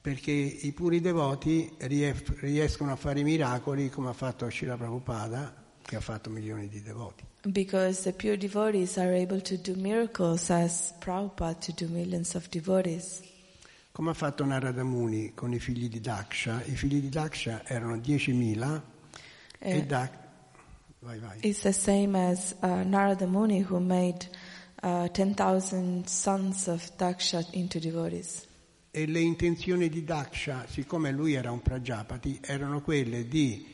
[0.00, 5.52] Perché i puri devoti riescono a fare miracoli come ha fatto Srila Prabhupada,
[5.82, 7.24] che ha fatto milioni di devoti.
[7.46, 12.48] Because the pure devotees are able to do miracles as Prabhupada to do millions of
[12.50, 13.22] devotees.
[13.96, 16.62] Come ha fatto Narada Muni con i figli di Daksha.
[16.64, 18.82] I figli di Daksha erano 10.000
[19.58, 19.86] e, Eh.
[19.86, 20.10] Da-
[20.98, 21.38] vai, vai.
[21.40, 24.28] It's the same as uh, Narada Muni who made
[24.82, 28.46] uh, 10,000 sons of Daksha into devotees.
[28.90, 33.66] E le intenzioni di Daksha, siccome lui era un Prajapati, erano quelle di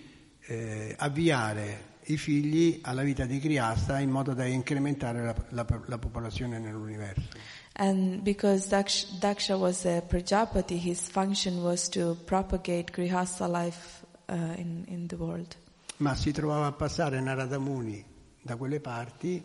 [0.47, 5.99] eh, avviare i figli alla vita di Grihasta in modo da incrementare la, la- la
[5.99, 7.29] popolazione nell'universo.
[7.75, 14.35] And because Daksha, Daksha was a Prajapati, his function was to propagate Grihastha life uh,
[14.59, 15.57] in, in the world.
[15.99, 18.05] Ma si trovava a passare Narada Muni
[18.43, 19.43] da quelle parti,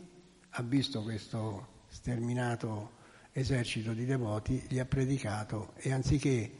[0.49, 2.91] ha visto questo sterminato
[3.31, 6.51] esercito di devoti, gli ha predicato e anziché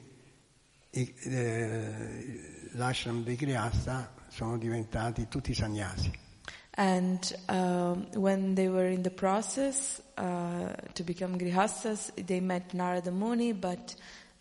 [0.91, 6.11] i- eh, l'ashram dei Grihasta sono diventati tutti sannyasi.
[6.78, 13.11] And um, when they were in the process uh, to become grihastas, they met Narada
[13.11, 13.95] Muni, but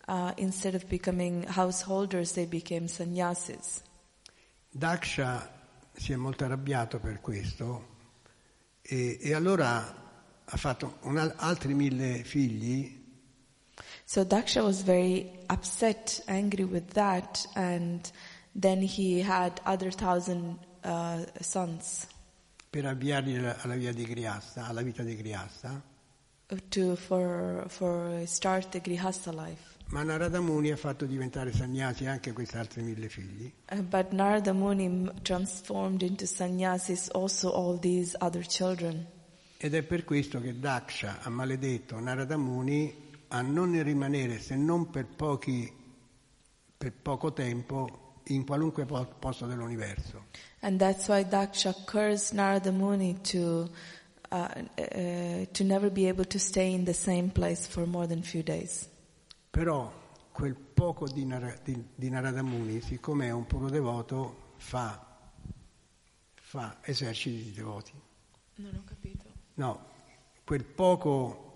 [0.07, 3.81] uh, instead of becoming householders, they became sannyasis.
[4.71, 5.49] Daksha
[5.93, 7.95] si è molto arrabbiato per questo
[8.83, 10.05] e, e allora
[10.45, 13.05] ha fatto un altri mille figli
[14.05, 18.09] So Daksha was very upset, angry with that, and
[18.55, 22.07] then he had other thousand uh, sons
[22.69, 25.81] per avviarli alla via di Grihasta, alla vita di Grihasta,
[26.69, 29.75] to for for start the grihastha life.
[29.89, 33.51] ma Narada Muni ha fatto diventare sannyasi anche questi altri mille figli.
[33.71, 39.05] Uh, But Narada Muni transformed into sannyasis also all these other children.
[39.57, 44.89] Ed è per questo che Daksha ha maledetto Narada Muni a non rimanere se non
[44.89, 45.73] per pochi
[46.77, 50.25] per poco tempo in qualunque po- posto dell'universo.
[50.61, 53.69] And that's why Daksha cursed Narada Muni to,
[54.31, 58.21] uh, uh, to never be able to stay in the same place for more than
[58.21, 58.87] few days.
[59.51, 59.91] Però
[60.31, 64.99] quel poco di, Nara- di- di Narada Muni, siccome è un puro devoto, fa,
[66.35, 67.91] fa eserciti di devoti.
[68.55, 69.25] Non ho capito.
[69.55, 69.85] No,
[70.43, 71.46] quel poco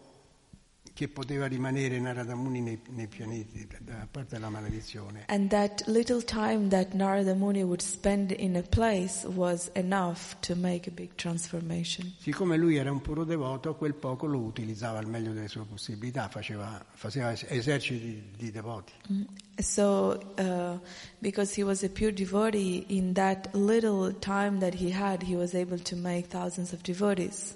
[1.01, 6.21] che poteva rimanere Narada Muni nei, nei pianeti, da parte della maledizione, And that little
[6.23, 11.15] time that Narada Muni would spend in a place was enough to make a big
[11.15, 12.13] transformation.
[12.19, 16.27] siccome lui era un puro devoto, quel poco lo utilizzava al meglio delle sue possibilità,
[16.29, 18.93] faceva, faceva es- eserciti di, devoti.
[19.57, 20.79] So, uh,
[21.19, 25.55] because he was a pure devotee, in that little time that he had, he was
[25.55, 27.55] able to make thousands of devotees.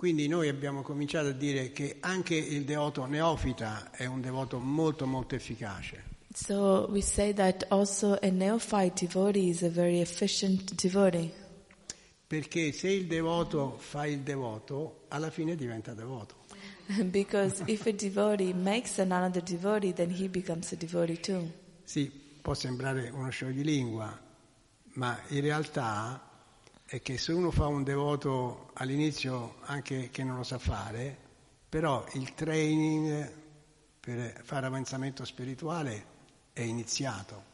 [0.00, 5.04] Quindi noi abbiamo cominciato a dire che anche il devoto neofita è un devoto molto
[5.04, 6.02] molto efficace.
[6.32, 11.30] So we say that also a neophyte devotee is a very efficient devotee.
[12.26, 16.36] Perché se il devoto fa il devoto, alla fine diventa devoto.
[17.10, 21.46] because if a devotee makes another devotee, then he becomes a devotee too.
[21.84, 24.18] Sì, può sembrare uno scioglilingua,
[24.94, 26.29] ma in realtà
[26.90, 31.16] è che se uno fa un devoto all'inizio anche che non lo sa fare,
[31.68, 33.30] però il training
[34.00, 36.04] per fare avanzamento spirituale
[36.52, 37.44] è iniziato.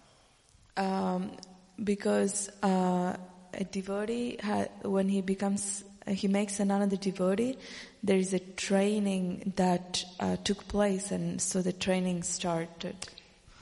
[0.78, 1.36] Um,
[1.74, 7.58] because uh, a devotee, ha- when he becomes, he makes another devotee,
[8.02, 12.94] there is a training that uh, took place, and so the training started.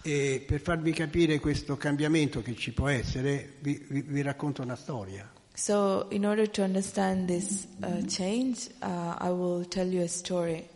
[0.02, 4.76] E per farvi capire questo cambiamento che ci può essere, vi, vi- vi racconto una
[4.76, 5.33] storia.
[5.54, 10.68] So, in order to understand this uh, change, uh, I will tell you a story.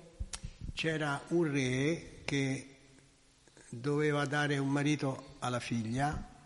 [0.74, 2.66] C'era un re che
[3.68, 6.36] doveva dare un marito alla figlia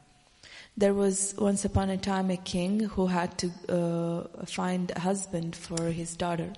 [0.75, 5.55] There was once upon a time a king who had to uh, find a husband
[5.55, 6.51] for his daughter.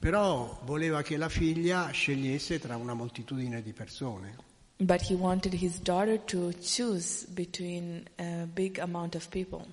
[0.00, 4.34] Però voleva che la figlia scegliesse tra una moltitudine di persone.
[4.78, 9.64] But he wanted his daughter to choose between a big amount of people.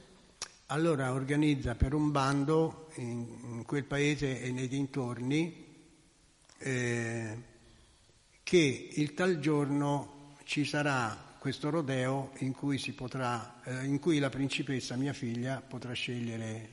[0.72, 5.66] Allora organizza per un bando in, in quel paese e nei dintorni
[6.60, 7.38] eh,
[8.44, 14.20] che il tal giorno ci sarà questo rodeo in cui, si potrà, eh, in cui
[14.20, 16.70] la principessa, mia figlia, potrà scegliere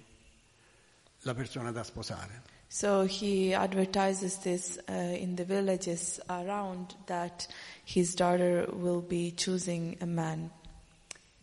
[1.20, 2.42] la persona da sposare.
[2.68, 7.46] So he advertises this uh, in the villages around that
[7.84, 10.50] his daughter will be choosing a man.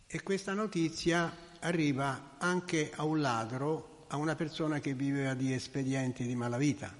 [0.06, 1.34] E questa notizia
[1.64, 6.94] arriva anche a un ladro, a una persona che viveva di espedienti di malavita.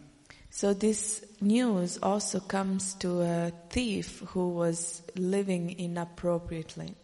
[0.48, 6.94] So this news also comes to a thief who was living inappropriately.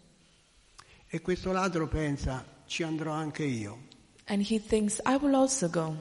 [1.08, 3.88] E questo ladro pensa, ci andrò anche io.
[4.26, 5.96] And he thinks, I will also go.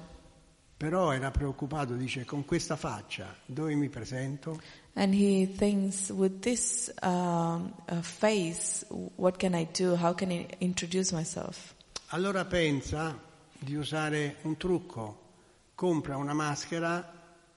[0.77, 4.61] Però era preoccupato, dice, con questa faccia, dove mi presento?
[4.95, 8.83] And he thinks, with this um, face,
[9.15, 9.95] what can I do?
[9.95, 11.75] How can I introduce myself?
[12.11, 13.17] Allora pensa
[13.57, 15.19] di usare un trucco,
[15.75, 17.13] compra una maschera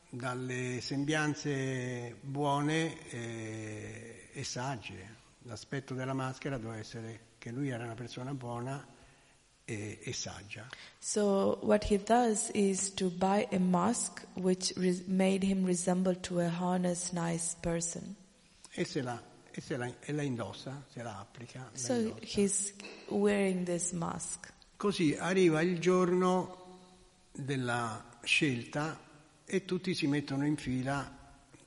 [0.09, 5.21] dalle sembianze buone e, e sagge.
[5.45, 8.87] L'aspetto della maschera doveva essere che lui era una persona buona
[9.73, 10.69] e, e saggia.
[10.99, 14.73] So what he does is to buy a mask which
[15.07, 18.15] made him resemble to a honest, nice person.
[18.75, 19.21] E, se la,
[19.51, 21.71] e, se la, e la indossa, se la applica.
[21.71, 22.25] la So indossa.
[22.25, 22.73] he's
[23.09, 24.53] wearing this mask.
[24.77, 26.61] Così arriva il giorno
[27.33, 28.99] della scelta
[29.45, 31.11] e tutti si mettono in fila,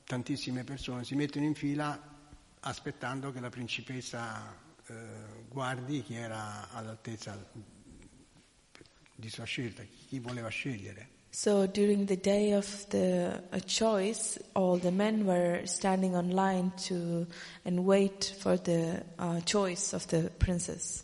[0.04, 2.14] tantissime persone si mettono in fila
[2.62, 4.54] aspettando che la principessa
[4.88, 4.94] eh,
[5.50, 7.38] guardi chi era all'altezza
[9.26, 11.10] di sua scelta, chi voleva scegliere.
[11.32, 17.28] So during the day of the choice, all the men were standing on line to
[17.66, 21.04] and wait for the uh, choice of the princess.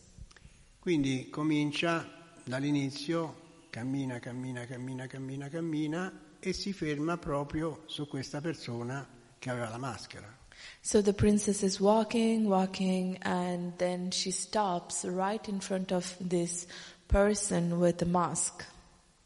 [0.79, 2.07] Quindi comincia
[2.45, 9.05] dall'inizio, cammina, cammina, cammina, cammina, cammina e si ferma proprio su questa persona
[9.37, 10.39] che aveva la maschera.
[10.81, 16.67] So the princess is walking, walking, and then she stops right in front of this
[17.11, 18.65] person with the mask.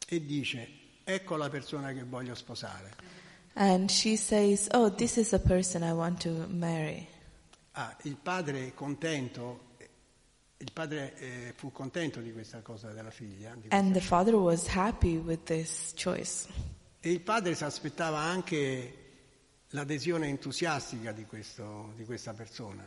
[0.08, 0.68] e dice
[1.04, 2.94] ecco la persona che voglio sposare.
[3.54, 7.06] And she says, Oh, this is the person I want to marry.
[7.72, 9.74] Ah, il padre è contento,
[10.58, 15.16] il padre eh, fu contento di questa cosa della figlia And the father was happy
[15.16, 16.48] with this choice.
[17.00, 19.04] e il padre si aspettava anche
[19.70, 22.84] l'adesione entusiastica di, questo- di questa persona.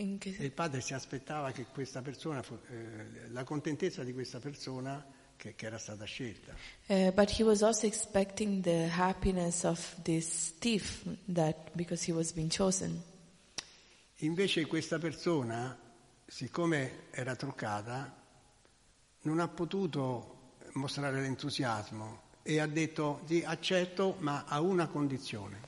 [0.00, 5.04] In- E il padre si aspettava che questa persona, eh, la contentezza di questa persona
[5.36, 6.54] che, che era stata scelta.
[6.86, 12.32] Uh, but he was also expecting the happiness of this thief that because he was
[12.32, 13.02] being chosen.
[14.22, 15.78] Invece questa persona,
[16.26, 18.14] siccome era truccata,
[19.22, 25.60] non ha potuto mostrare l'entusiasmo e ha detto sì, accetto, ma a una condizione.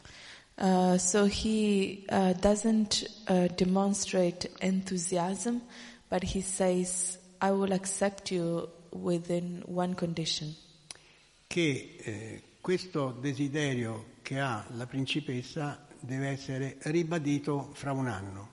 [0.61, 5.63] Uh, so he uh, doesn't uh, demonstrate enthusiasm,
[6.11, 10.55] but he says, I will accept you within one condition.
[11.51, 18.49] che eh, questo desiderio che ha la principessa deve essere ribadito fra un anno.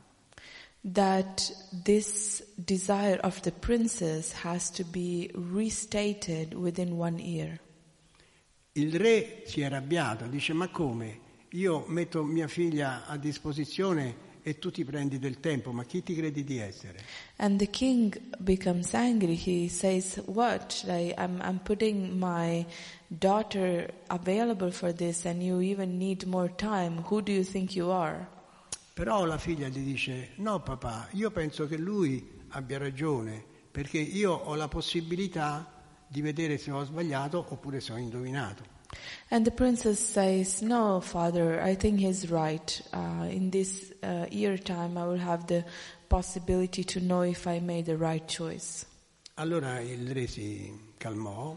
[0.82, 1.54] That
[1.84, 7.60] this desire of the princess has to be restated within one year.
[8.72, 11.20] Il re si è arrabbiato, dice ma come?
[11.52, 16.16] Io metto mia figlia a disposizione e tu ti prendi del tempo, ma chi ti
[16.16, 17.00] credi di essere?
[17.38, 19.36] And the king becomes angry.
[19.36, 20.86] He says, What?
[20.88, 22.66] I, I'm, I'm putting my
[23.08, 27.04] daughter available for this and you even need more time.
[27.10, 28.28] Who do you think you are?
[28.94, 34.32] Però la figlia gli dice no papà, io penso che lui abbia ragione, perché io
[34.32, 35.72] ho la possibilità
[36.08, 38.76] di vedere se ho sbagliato oppure se ho indovinato.
[39.30, 42.82] And the princess says, No, father, I think he's right.
[42.94, 45.66] Uh, in this uh, year time, I will have the
[46.08, 48.86] possibility to know if I made the right choice.
[49.36, 51.56] Allora il re si calmò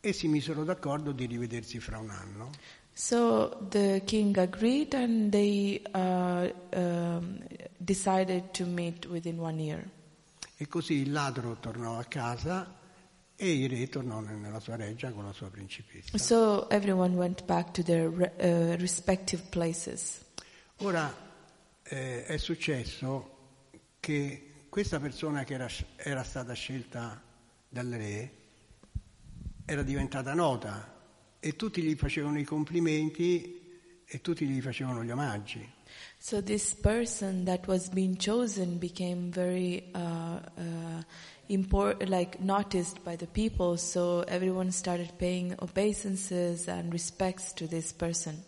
[0.00, 2.50] e si misero d'accordo di rivedersi fra un anno.
[2.94, 7.38] So the king agreed and they uh, um,
[7.76, 9.88] decided to meet within one year.
[10.56, 12.77] E così il ladro tornò a casa
[13.40, 16.18] e il re tornò nella sua reggia con la sua principessa.
[16.18, 20.20] So everyone went back to their uh, respective places.
[20.78, 21.14] Ora
[21.84, 23.36] eh, è successo
[24.00, 27.22] che questa persona che era, era stata scelta
[27.68, 28.32] dal re
[29.64, 30.96] era diventata nota
[31.38, 33.60] e tutti gli facevano i complimenti
[34.04, 35.76] e tutti gli facevano gli omaggi.
[36.18, 41.02] So this person that was being chosen became very uh, uh,
[41.48, 43.76] import, like noticed by the people.
[43.76, 48.42] So everyone started paying obeisances and respects to this person.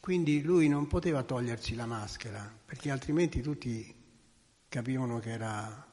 [0.00, 3.94] Quindi lui non poteva togliersi la maschera perché altrimenti tutti
[4.68, 5.86] capivano che era,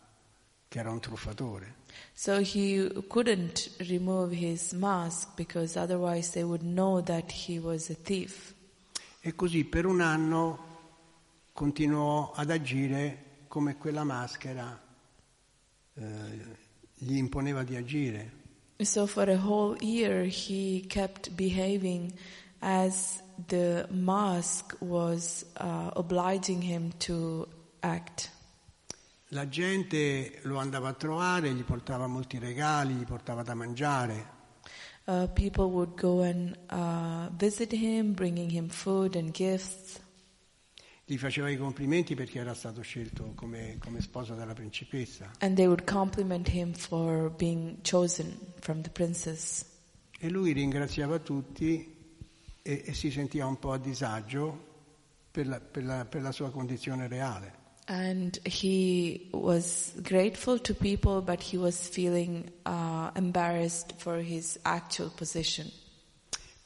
[0.68, 1.76] che era un truffatore.
[2.14, 7.96] So he couldn't remove his mask because otherwise they would know that he was a
[7.96, 8.54] thief.
[9.20, 10.66] E così per un anno
[11.52, 14.87] continuò ad agire come quella maschera
[15.98, 18.32] gli imponeva di agire.
[18.80, 22.14] So for a whole year he kept behaving
[22.62, 27.48] as the mask was uh, obliging him to
[27.82, 28.32] act.
[29.32, 34.36] La gente lo andava a trovare, gli portava molti regali, gli portava da mangiare.
[35.06, 40.00] Uh, people would go and uh, visit him, bringing him food and gifts.
[41.10, 45.32] Gli faceva i complimenti perché era stato scelto come, come sposo dalla principessa.
[45.40, 49.64] And they would compliment him for being chosen from the princess.
[50.20, 51.96] E lui ringraziava tutti
[52.62, 54.66] e, e si sentiva un po' a disagio
[55.32, 57.54] per la, per la- per la sua condizione reale.
[57.86, 65.10] And he was grateful to people, but he was feeling uh, embarrassed for his actual
[65.16, 65.72] position.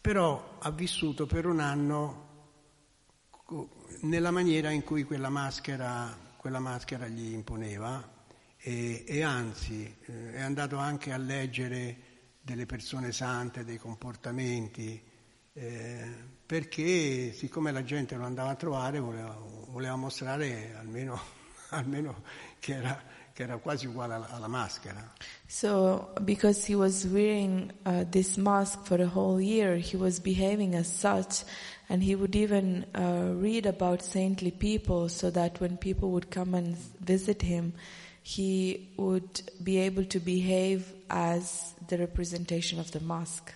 [0.01, 2.29] Però ha vissuto per un anno
[4.01, 8.19] nella maniera in cui quella maschera, quella maschera gli imponeva
[8.57, 12.09] e, e anzi eh, è andato anche a leggere
[12.41, 15.01] delle persone sante, dei comportamenti,
[15.53, 16.13] eh,
[16.45, 19.37] perché siccome la gente lo andava a trovare voleva,
[19.67, 21.19] voleva mostrare almeno,
[21.69, 22.23] almeno
[22.59, 25.13] che, era, che era quasi uguale alla, maschera.
[25.45, 30.75] So, because he was wearing uh, this mask for a whole year, he was behaving
[30.75, 31.43] as such,
[31.91, 36.55] and he would even uh, read about saintly people so that when people would come
[36.55, 37.73] and visit him,
[38.23, 43.53] he would be able to behave as the representation of the mask.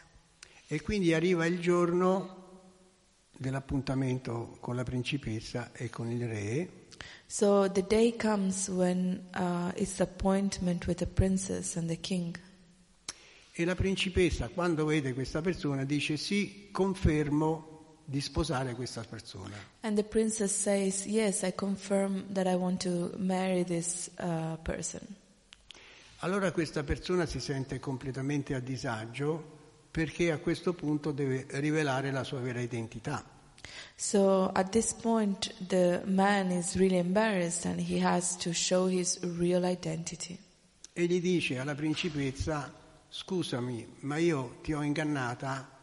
[0.67, 2.43] E quindi arriva il giorno
[3.37, 6.69] dell'appuntamento con la principessa e con il re
[7.27, 12.37] So the day comes when uh, it's appointment with the princess and the king.
[13.57, 17.74] e la principessa quando vede questa persona dice sì, confermo
[18.05, 19.55] di sposare questa persona.
[19.81, 25.01] And the princess says, Yes, I confirm that I want to marry this uh, person.
[26.19, 29.53] Allora questa persona si sente completamente a disagio
[29.91, 33.23] perché a questo punto deve rivelare la sua vera identità.
[33.95, 39.19] So at this point, the man is really embarrassed and he has to show his
[39.21, 40.37] real identity.
[40.93, 42.73] E gli dice alla principessa,
[43.09, 45.74] scusami, ma io ti ho ingannata,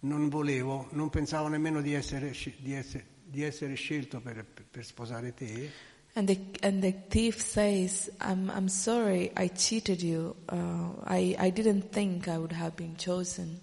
[0.00, 5.34] non volevo, non pensavo nemmeno di essere, di essere- di essere scelto per, per sposare
[5.34, 5.70] te,
[6.14, 10.34] And the, and the thief says, I'm, I'm sorry, I cheated you.
[10.50, 13.60] Uh, I, I didn't think I would have been chosen.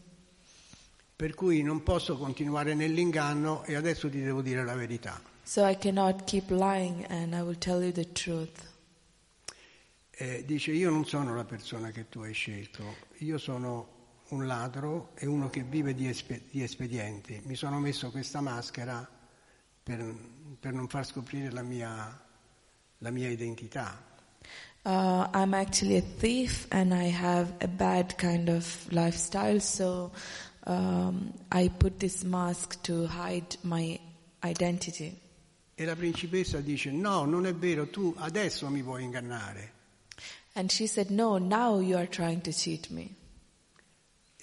[1.15, 5.19] per cui non posso continuare nell'inganno e adesso ti devo dire la verità.
[5.43, 8.71] So I cannot keep lying and I will tell you the truth.
[10.11, 12.83] E dice, io non sono la persona che tu hai scelto,
[13.19, 17.41] io sono un ladro e uno che vive di, espe- di espedienti.
[17.45, 19.07] Mi sono messo questa maschera
[19.83, 20.15] per,
[20.59, 22.21] per non far scoprire la mia,
[22.99, 24.11] la mia identità.
[24.85, 30.11] Uh, I'm actually a thief and I have a bad kind of lifestyle, so
[30.65, 33.97] um, I put this mask to hide my
[34.43, 35.17] identity.
[35.75, 39.71] E la principessa dice, no, non è vero, tu adesso mi vuoi ingannare.
[40.55, 43.15] And she said, No, now you are trying to cheat me.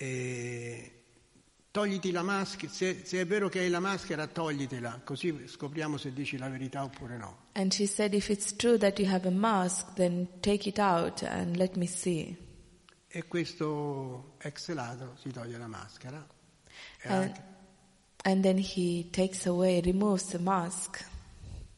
[0.03, 0.92] E
[1.70, 6.14] togliti la maschera, se, se è vero che hai la maschera, toglitela, così scopriamo se
[6.14, 7.36] dici la verità oppure no.
[7.53, 11.22] And she said, If it's true that you have a mask, then take it out
[11.22, 12.34] and let me see.
[13.09, 16.26] E questo ex ladro si toglie la maschera.
[17.03, 17.42] E And, anche-
[18.22, 21.05] and then he takes away, removes the mask.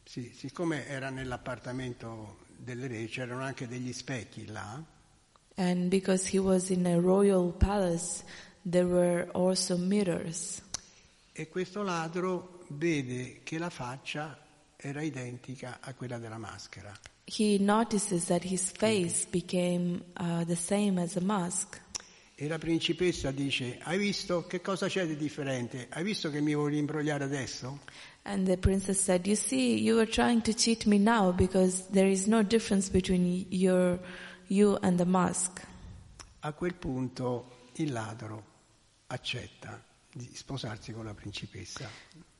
[0.05, 4.81] sì, siccome era nell'appartamento del re, c'erano anche degli specchi là,
[5.57, 8.23] And because he was in a royal palace,
[8.65, 10.61] there were also mirrors.
[11.33, 14.37] e questo ladro vede che la faccia
[14.77, 16.93] era identica a quella della maschera.
[17.25, 21.81] He notices that his face became uh, the same as a mask.
[22.35, 25.87] E la principessa dice, hai visto che cosa c'è di differente?
[25.89, 27.79] Hai visto che mi vuoi imbrogliare adesso?
[28.23, 32.09] And the princess said, You see, you were trying to cheat me now because there
[32.09, 33.99] is no difference between your,
[34.47, 35.65] you and the mask.
[36.39, 38.51] A quel punto il ladro
[39.07, 39.81] accetta
[40.11, 41.89] di sposarsi con la principessa.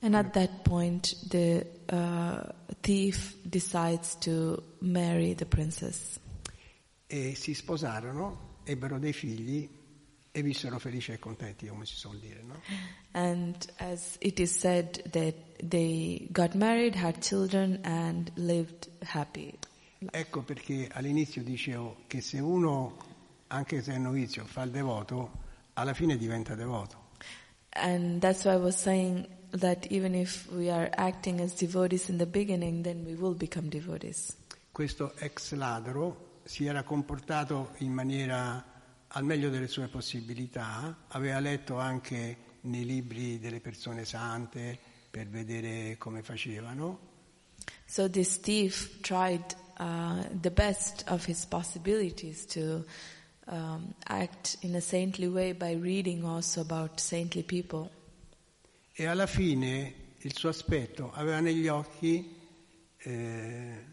[0.02, 2.52] And at that point, the uh,
[2.82, 6.20] thief decides to marry the princess.
[7.08, 9.70] E si sposarono, ebbero dei figli
[10.36, 12.60] e vissero felici e contenti, come si suol dire, no?
[13.12, 19.58] And as it is said that they got married, had children, and lived happy.
[20.12, 22.98] Ecco perché all'inizio dicevo che se uno,
[23.48, 25.32] anche se è novizio, fa il devoto,
[25.74, 27.12] alla fine diventa devoto.
[27.70, 29.28] And that's why I was saying
[29.58, 33.68] that even if we are acting as devotees in the beginning, then we will become
[33.70, 34.36] devotees.
[34.72, 38.64] Questo ex ladro si era comportato in maniera
[39.08, 44.78] al meglio delle sue possibilità, aveva letto anche nei libri delle persone sante
[45.12, 47.12] per vedere come facevano
[47.86, 52.86] So this thief tried uh, the best of his possibilities to
[53.48, 57.90] um, act in a saintly way by reading also about saintly people.
[58.96, 62.40] e alla fine il suo aspetto, aveva negli occhi
[62.98, 63.86] eh,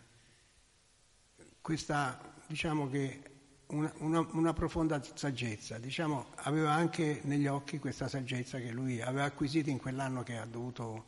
[1.61, 3.23] questa, diciamo che,
[3.69, 9.25] una, una, una, profonda saggezza, diciamo, aveva anche negli occhi questa saggezza che lui aveva
[9.25, 11.07] acquisito in quell'anno che ha dovuto,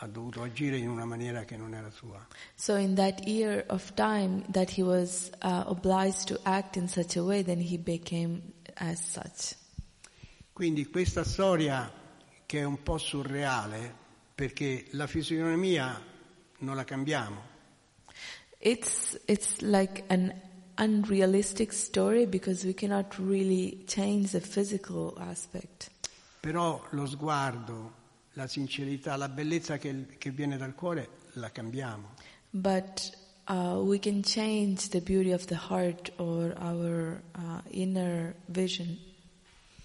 [0.00, 2.24] ha dovuto agire in una maniera che non era sua.
[2.54, 7.16] So in that year of time that he was uh, obliged to act in such
[7.16, 8.42] a way, then he became
[8.74, 9.56] as such.
[10.52, 11.90] Quindi questa storia
[12.46, 13.94] che è un po' surreale,
[14.34, 16.00] perché la fisionomia
[16.58, 17.56] non la cambiamo.
[18.58, 20.32] It's, it's like an
[20.78, 25.90] unrealistic story because we cannot really change the physical aspect.
[26.40, 27.97] Però lo sguardo,
[28.38, 32.14] la sincerità, la bellezza che, che viene dal cuore la cambiamo.
[32.50, 33.10] But
[33.48, 38.96] uh, we can change the beauty of the heart or our uh, inner vision.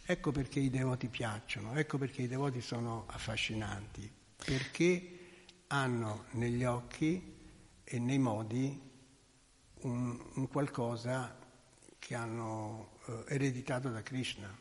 [0.06, 5.20] Ecco perché i devoti piacciono, ecco perché i devoti sono affascinanti, perché
[5.68, 7.34] hanno negli occhi
[7.84, 8.80] e nei modi
[9.82, 11.36] un, un qualcosa
[11.98, 14.56] che hanno uh, ereditato da Krishna.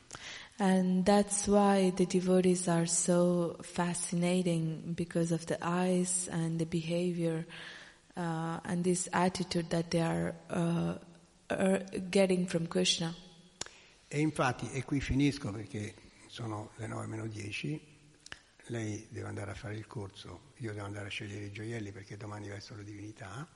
[0.59, 7.46] And that's why the devotees are so fascinating because of the eyes and the behavior
[8.16, 10.94] uh, and this attitude that they are, uh,
[11.50, 11.78] are
[12.11, 13.14] getting from Krishna.
[14.09, 15.94] E infatti, e qui finisco perché
[16.28, 17.80] sono le 9 meno 10,
[18.66, 22.16] lei deve andare a fare il corso, io devo andare a scegliere i gioielli perché
[22.16, 23.48] domani vesto la divinità.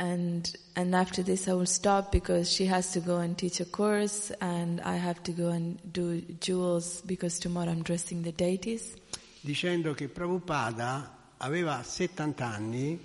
[0.00, 3.66] And and after this I will stop because she has to go and teach a
[3.66, 8.94] course and I have to go and do jewels because tomorrow I'm dressing the deities.
[9.42, 12.98] Dicendo che Prabhupada aveva 70 anni,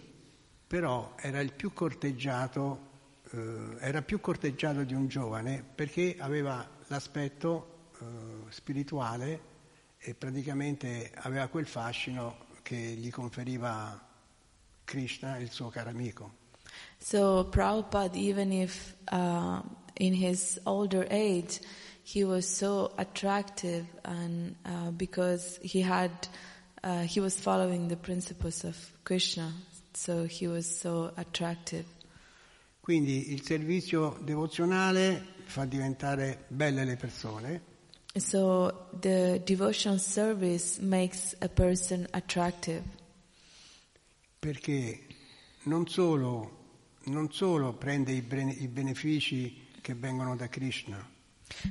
[0.66, 2.80] però era il più corteggiato,
[3.32, 8.06] eh, era più corteggiato di un giovane perché aveva l'aspetto eh,
[8.52, 9.54] spirituale
[9.98, 14.02] e praticamente aveva quel fascino che gli conferiva
[14.86, 16.44] Krishna, il suo caro amico.
[17.00, 19.62] So Prabhupada, even if uh,
[19.96, 21.60] in his older age,
[22.04, 26.12] he was so attractive and uh, because he had,
[26.84, 29.52] uh, he was following the principles of Krishna,
[29.94, 31.86] so he was so attractive.
[32.80, 37.62] Quindi il servizio devozionale fa diventare belle le persone.
[38.16, 42.84] So the devotional service makes a person attractive.
[44.40, 45.00] Perché
[45.64, 46.65] non solo,
[47.06, 51.14] non solo prende i, bene, i benefici che vengono da Krishna,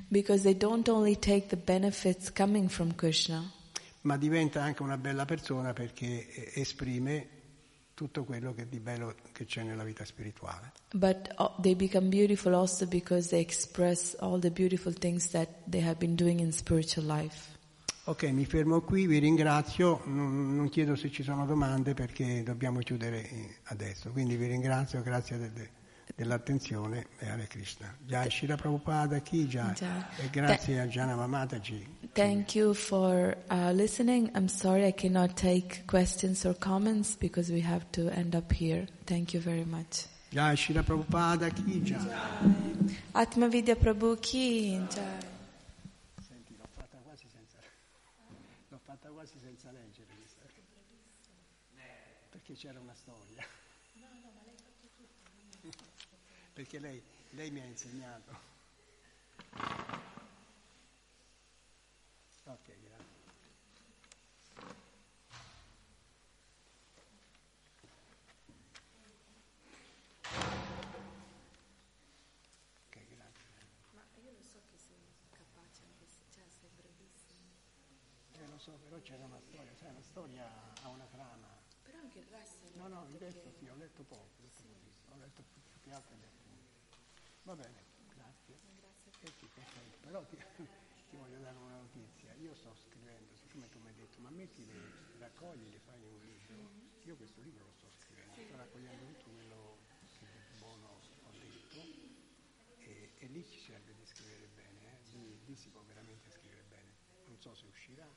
[0.08, 3.50] Because they don't only take the benefits coming from Krishna,
[4.02, 7.28] ma diventa anche una bella persona perché esprime
[7.94, 10.72] tutto quello che di bello che c'è nella vita spirituale.
[10.94, 15.80] but uh, they become beautiful also because they express all the beautiful things that they
[15.82, 17.53] have been doing in spiritual life.
[18.06, 22.80] Ok, mi fermo qui, vi ringrazio, non, non chiedo se ci sono domande perché dobbiamo
[22.80, 25.70] chiudere eh, adesso, quindi vi ringrazio, grazie de- de-
[26.14, 27.96] dell'attenzione e Hare Krishna.
[28.04, 29.74] Jai Shira Prabhupada Ki Jai
[30.18, 31.86] e grazie a Janama Mataji.
[32.12, 34.30] Thank you for uh, listening.
[34.36, 38.86] I'm sorry I cannot take questions or comments because we have to end up here.
[39.06, 40.04] Thank you very much.
[40.28, 41.96] Jai Shira Prabhupada Ki Jai.
[43.14, 45.18] Atma Vidya Prabhu ki jai.
[46.20, 47.56] Senti, l'ho fatta quasi senza,
[48.68, 50.44] l'ho fatta quasi senza leggere questa.
[52.30, 53.42] Perché c'era una storia.
[56.74, 58.32] Perché lei, lei mi ha insegnato.
[62.46, 63.12] Ok, grazie.
[78.56, 80.50] So, però c'era una storia, sai, una storia
[80.80, 81.46] ha una trama.
[81.82, 85.14] Però anche il resto No, no, il resto sì, ho letto poco, ho letto pochissimo,
[85.14, 86.14] ho letto più, più che altro.
[87.44, 87.84] Va bene,
[88.14, 88.58] grazie.
[89.20, 89.48] E ti
[90.00, 90.36] però ti,
[91.10, 92.32] ti voglio dare una notizia.
[92.34, 94.72] Io sto scrivendo, siccome tu mi hai detto, ma mettile,
[95.18, 96.70] raccogli, le fai un libro.
[97.04, 99.78] Io questo libro lo sto scrivendo, sto raccogliendo tutto quello
[100.18, 101.80] che di buono ho detto
[102.78, 105.10] e, e lì ci serve di scrivere bene, eh.
[105.12, 106.96] lì, lì si può veramente scrivere bene.
[107.26, 108.08] Non so se uscirà,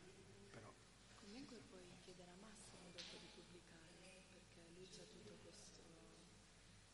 [0.51, 0.73] però
[1.15, 5.81] Comunque puoi chiedere a Massimo dopo di pubblicare, perché lui c'ha tutto questo,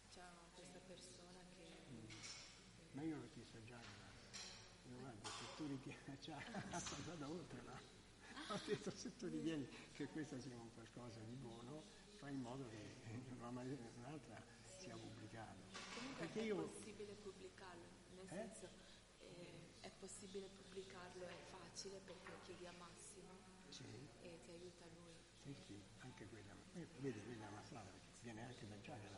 [0.09, 1.22] c'ha questa persona.
[2.93, 3.79] Ma io l'ho chiesto già,
[4.89, 6.37] io guarda, se tu ritieni, cioè,
[6.79, 7.79] sono andato oltre, ma
[8.53, 11.83] ho detto se tu ritieni che questo sia un qualcosa di buono,
[12.17, 14.41] fai in modo che in una maniera o in un'altra
[14.77, 15.61] sia pubblicato.
[16.17, 17.83] Perché io, possibile pubblicarlo,
[18.15, 18.27] nel Eh?
[18.29, 18.69] senso
[19.19, 23.31] eh, è possibile pubblicarlo, è facile perché chiedi a Massimo
[23.69, 23.85] sì,
[24.21, 25.15] e ti aiuta lui.
[25.41, 26.55] Sì, sì, anche quella.
[26.73, 27.91] Eh, Vedi, vedi la strada,
[28.21, 29.17] viene anche da Giacomo.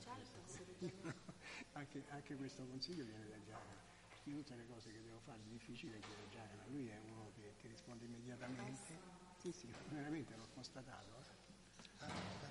[1.76, 3.84] Anche, anche questo consiglio viene da Giacomo.
[4.24, 6.64] Di tutte le cose che devo fare di difficile chiede Giacomo.
[6.72, 8.98] Lui è uno che ti risponde immediatamente.
[9.42, 11.14] Sì, sì, veramente l'ho constatato.
[12.00, 12.45] eh.